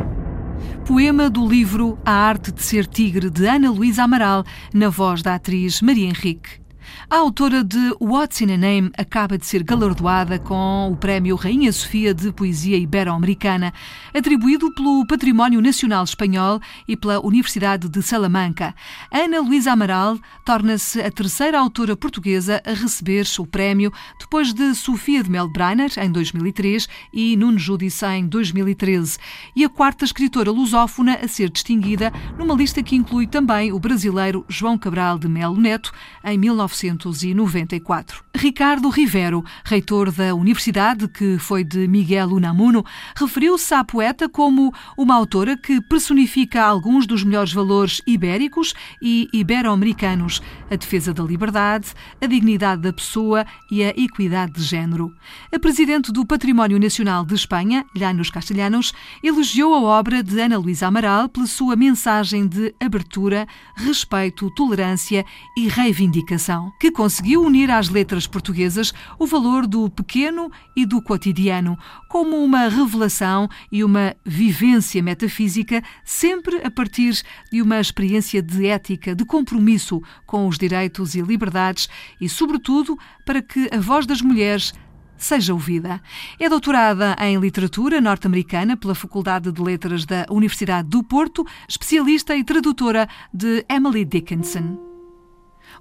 Poema 0.86 1.32
do 1.32 1.48
livro 1.48 1.98
A 2.06 2.12
Arte 2.12 2.52
de 2.52 2.62
Ser 2.62 2.86
Tigre, 2.86 3.32
de 3.32 3.48
Ana 3.48 3.72
Luísa 3.72 4.04
Amaral, 4.04 4.46
na 4.72 4.88
voz 4.88 5.24
da 5.24 5.34
atriz 5.34 5.82
Maria 5.82 6.08
Henrique. 6.08 6.65
A 7.10 7.18
autora 7.18 7.64
de 7.64 7.96
What's 8.00 8.42
in 8.42 8.52
a 8.52 8.58
Name 8.58 8.92
acaba 8.98 9.38
de 9.38 9.46
ser 9.46 9.64
galardoada 9.64 10.40
com 10.40 10.92
o 10.92 10.96
Prémio 10.96 11.36
Rainha 11.36 11.72
Sofia 11.72 12.14
de 12.14 12.32
Poesia 12.32 12.78
Ibero-Americana, 12.78 13.74
atribuído 14.14 14.74
pelo 14.74 15.06
Património 15.08 15.62
Nacional 15.62 16.04
Espanhol 16.04 16.60
e 16.88 16.98
pela 16.98 17.20
Universidade 17.20 17.88
de 17.88 18.02
Salamanca. 18.02 18.74
Ana 19.12 19.40
Luísa 19.40 19.72
Amaral 19.72 20.20
torna-se 20.46 21.02
a 21.02 21.12
terceira 21.12 21.60
autora 21.60 21.96
portuguesa 21.96 22.62
a 22.66 22.74
receber 22.74 23.26
o 23.40 23.46
prémio, 23.46 23.92
depois 24.20 24.54
de 24.54 24.74
Sofia 24.76 25.24
de 25.24 25.30
Melbrenner, 25.30 25.92
em 25.98 26.12
2003, 26.12 26.88
e 27.14 27.36
Nuno 27.38 27.58
Judice, 27.58 28.06
em 28.06 28.28
2013, 28.28 29.18
e 29.56 29.64
a 29.64 29.70
quarta 29.70 30.06
escritora 30.06 30.52
lusófona 30.52 31.20
a 31.24 31.28
ser 31.28 31.50
distinguida 31.50 32.12
numa 32.38 32.54
lista 32.54 32.84
que 32.84 32.96
inclui 32.96 33.28
também 33.28 33.72
o 33.72 33.80
brasileiro 33.80 34.46
João 34.48 34.78
Cabral 34.78 35.18
de 35.18 35.28
Melo 35.28 35.58
Neto, 35.58 35.92
em 36.24 36.40
19 36.40 36.75
1994. 36.84 38.24
Ricardo 38.36 38.90
Rivero, 38.90 39.44
reitor 39.64 40.12
da 40.12 40.36
universidade, 40.36 41.08
que 41.08 41.38
foi 41.38 41.64
de 41.64 41.88
Miguel 41.88 42.30
Unamuno, 42.30 42.84
referiu-se 43.16 43.74
à 43.74 43.84
poeta 43.84 44.28
como 44.28 44.74
uma 44.98 45.16
autora 45.16 45.56
que 45.56 45.82
personifica 45.82 46.64
alguns 46.64 47.08
dos 47.08 47.24
melhores 47.24 47.54
valores 47.54 48.02
ibéricos 48.06 48.74
e 49.02 49.28
ibero-americanos, 49.34 50.42
a 50.70 50.76
defesa 50.76 51.14
da 51.14 51.24
liberdade, 51.24 51.94
a 52.22 52.26
dignidade 52.26 52.82
da 52.82 52.94
pessoa 52.94 53.46
e 53.72 53.84
a 53.84 53.90
equidade 53.90 54.54
de 54.54 54.64
género. 54.64 55.14
A 55.54 55.60
presidente 55.60 56.12
do 56.12 56.26
Património 56.26 56.80
Nacional 56.80 57.26
de 57.26 57.36
Espanha, 57.36 57.86
Llanos 57.96 58.30
Castellanos, 58.30 58.94
elogiou 59.24 59.74
a 59.76 59.82
obra 59.82 60.22
de 60.22 60.40
Ana 60.40 60.58
Luísa 60.58 60.88
Amaral 60.88 61.30
pela 61.30 61.48
sua 61.48 61.76
mensagem 61.76 62.48
de 62.48 62.76
abertura, 62.82 63.48
respeito, 63.76 64.50
tolerância 64.52 65.26
e 65.58 65.68
reivindicação, 65.68 66.65
que 66.80 66.92
conseguiu 66.92 67.44
unir 67.44 67.72
às 67.72 67.90
letras 67.90 68.28
portuguesas 68.28 68.94
o 69.20 69.26
valor 69.26 69.68
do 69.68 69.90
pequeno 69.90 70.52
e 70.76 70.86
do 70.86 71.02
cotidiano, 71.02 71.78
como 72.10 72.44
uma 72.44 72.68
revelação 72.68 73.50
e 73.72 73.84
uma 73.84 74.16
vivência 74.26 75.02
metafísica, 75.02 75.84
sempre 76.04 76.62
a 76.64 76.72
partir 76.72 77.22
de 77.52 77.62
uma 77.62 77.80
experiência 77.80 78.42
de 78.42 78.68
ética, 78.68 79.16
de 79.16 79.26
compromisso 79.26 80.02
com 80.26 80.48
os 80.48 80.58
direitos 80.58 81.16
e 81.16 81.22
liberdades 81.22 81.90
e, 82.20 82.30
sobretudo, 82.30 82.98
para 83.26 83.42
que 83.42 83.70
a 83.72 83.80
voz 83.80 84.06
das 84.06 84.22
mulheres 84.22 84.74
seja 85.18 85.54
ouvida. 85.54 86.02
É 86.40 86.50
doutorada 86.50 87.16
em 87.20 87.38
literatura 87.38 88.02
norte-americana 88.02 88.78
pela 88.78 88.96
Faculdade 88.96 89.52
de 89.52 89.62
Letras 89.62 90.06
da 90.06 90.26
Universidade 90.30 90.90
do 90.90 91.04
Porto, 91.04 91.46
especialista 91.68 92.36
e 92.36 92.44
tradutora 92.44 93.08
de 93.34 93.66
Emily 93.70 94.06
Dickinson. 94.06 94.85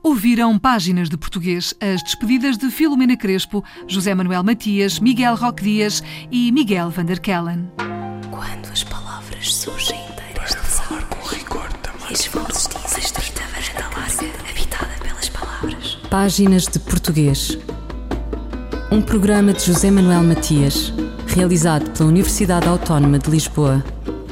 Ouviram 0.02 0.58
páginas 0.58 1.08
de 1.08 1.16
português 1.16 1.74
as 1.80 2.02
despedidas 2.02 2.56
de 2.56 2.70
Filomena 2.70 3.16
Crespo, 3.16 3.64
José 3.86 4.14
Manuel 4.14 4.44
Matias, 4.44 4.98
Miguel 4.98 5.34
Roque 5.34 5.62
Dias 5.62 6.02
e 6.30 6.52
Miguel 6.52 6.90
van 6.90 7.04
der 7.04 7.20
Kellen. 7.20 7.70
Quando 8.30 8.70
as 8.72 8.84
palavras 8.84 9.54
surgem 9.54 9.98
inteiras 10.10 10.50
de 10.50 10.56
falar 10.56 11.04
com 11.04 11.26
rigor 11.28 11.72
também. 11.82 12.10
E 12.10 12.12
as 12.12 12.26
vozes 12.26 12.68
dizem 12.68 13.04
estrita 13.04 13.42
varanda 13.52 13.96
larga, 13.98 14.50
habitada 14.50 14.94
pelas 15.02 15.28
palavras. 15.28 15.98
Páginas 16.10 16.66
de 16.66 16.78
português 16.78 17.58
um 18.94 19.02
programa 19.02 19.52
de 19.52 19.64
José 19.64 19.90
Manuel 19.90 20.22
Matias, 20.22 20.92
realizado 21.26 21.90
pela 21.90 22.08
Universidade 22.08 22.68
Autónoma 22.68 23.18
de 23.18 23.28
Lisboa. 23.28 23.82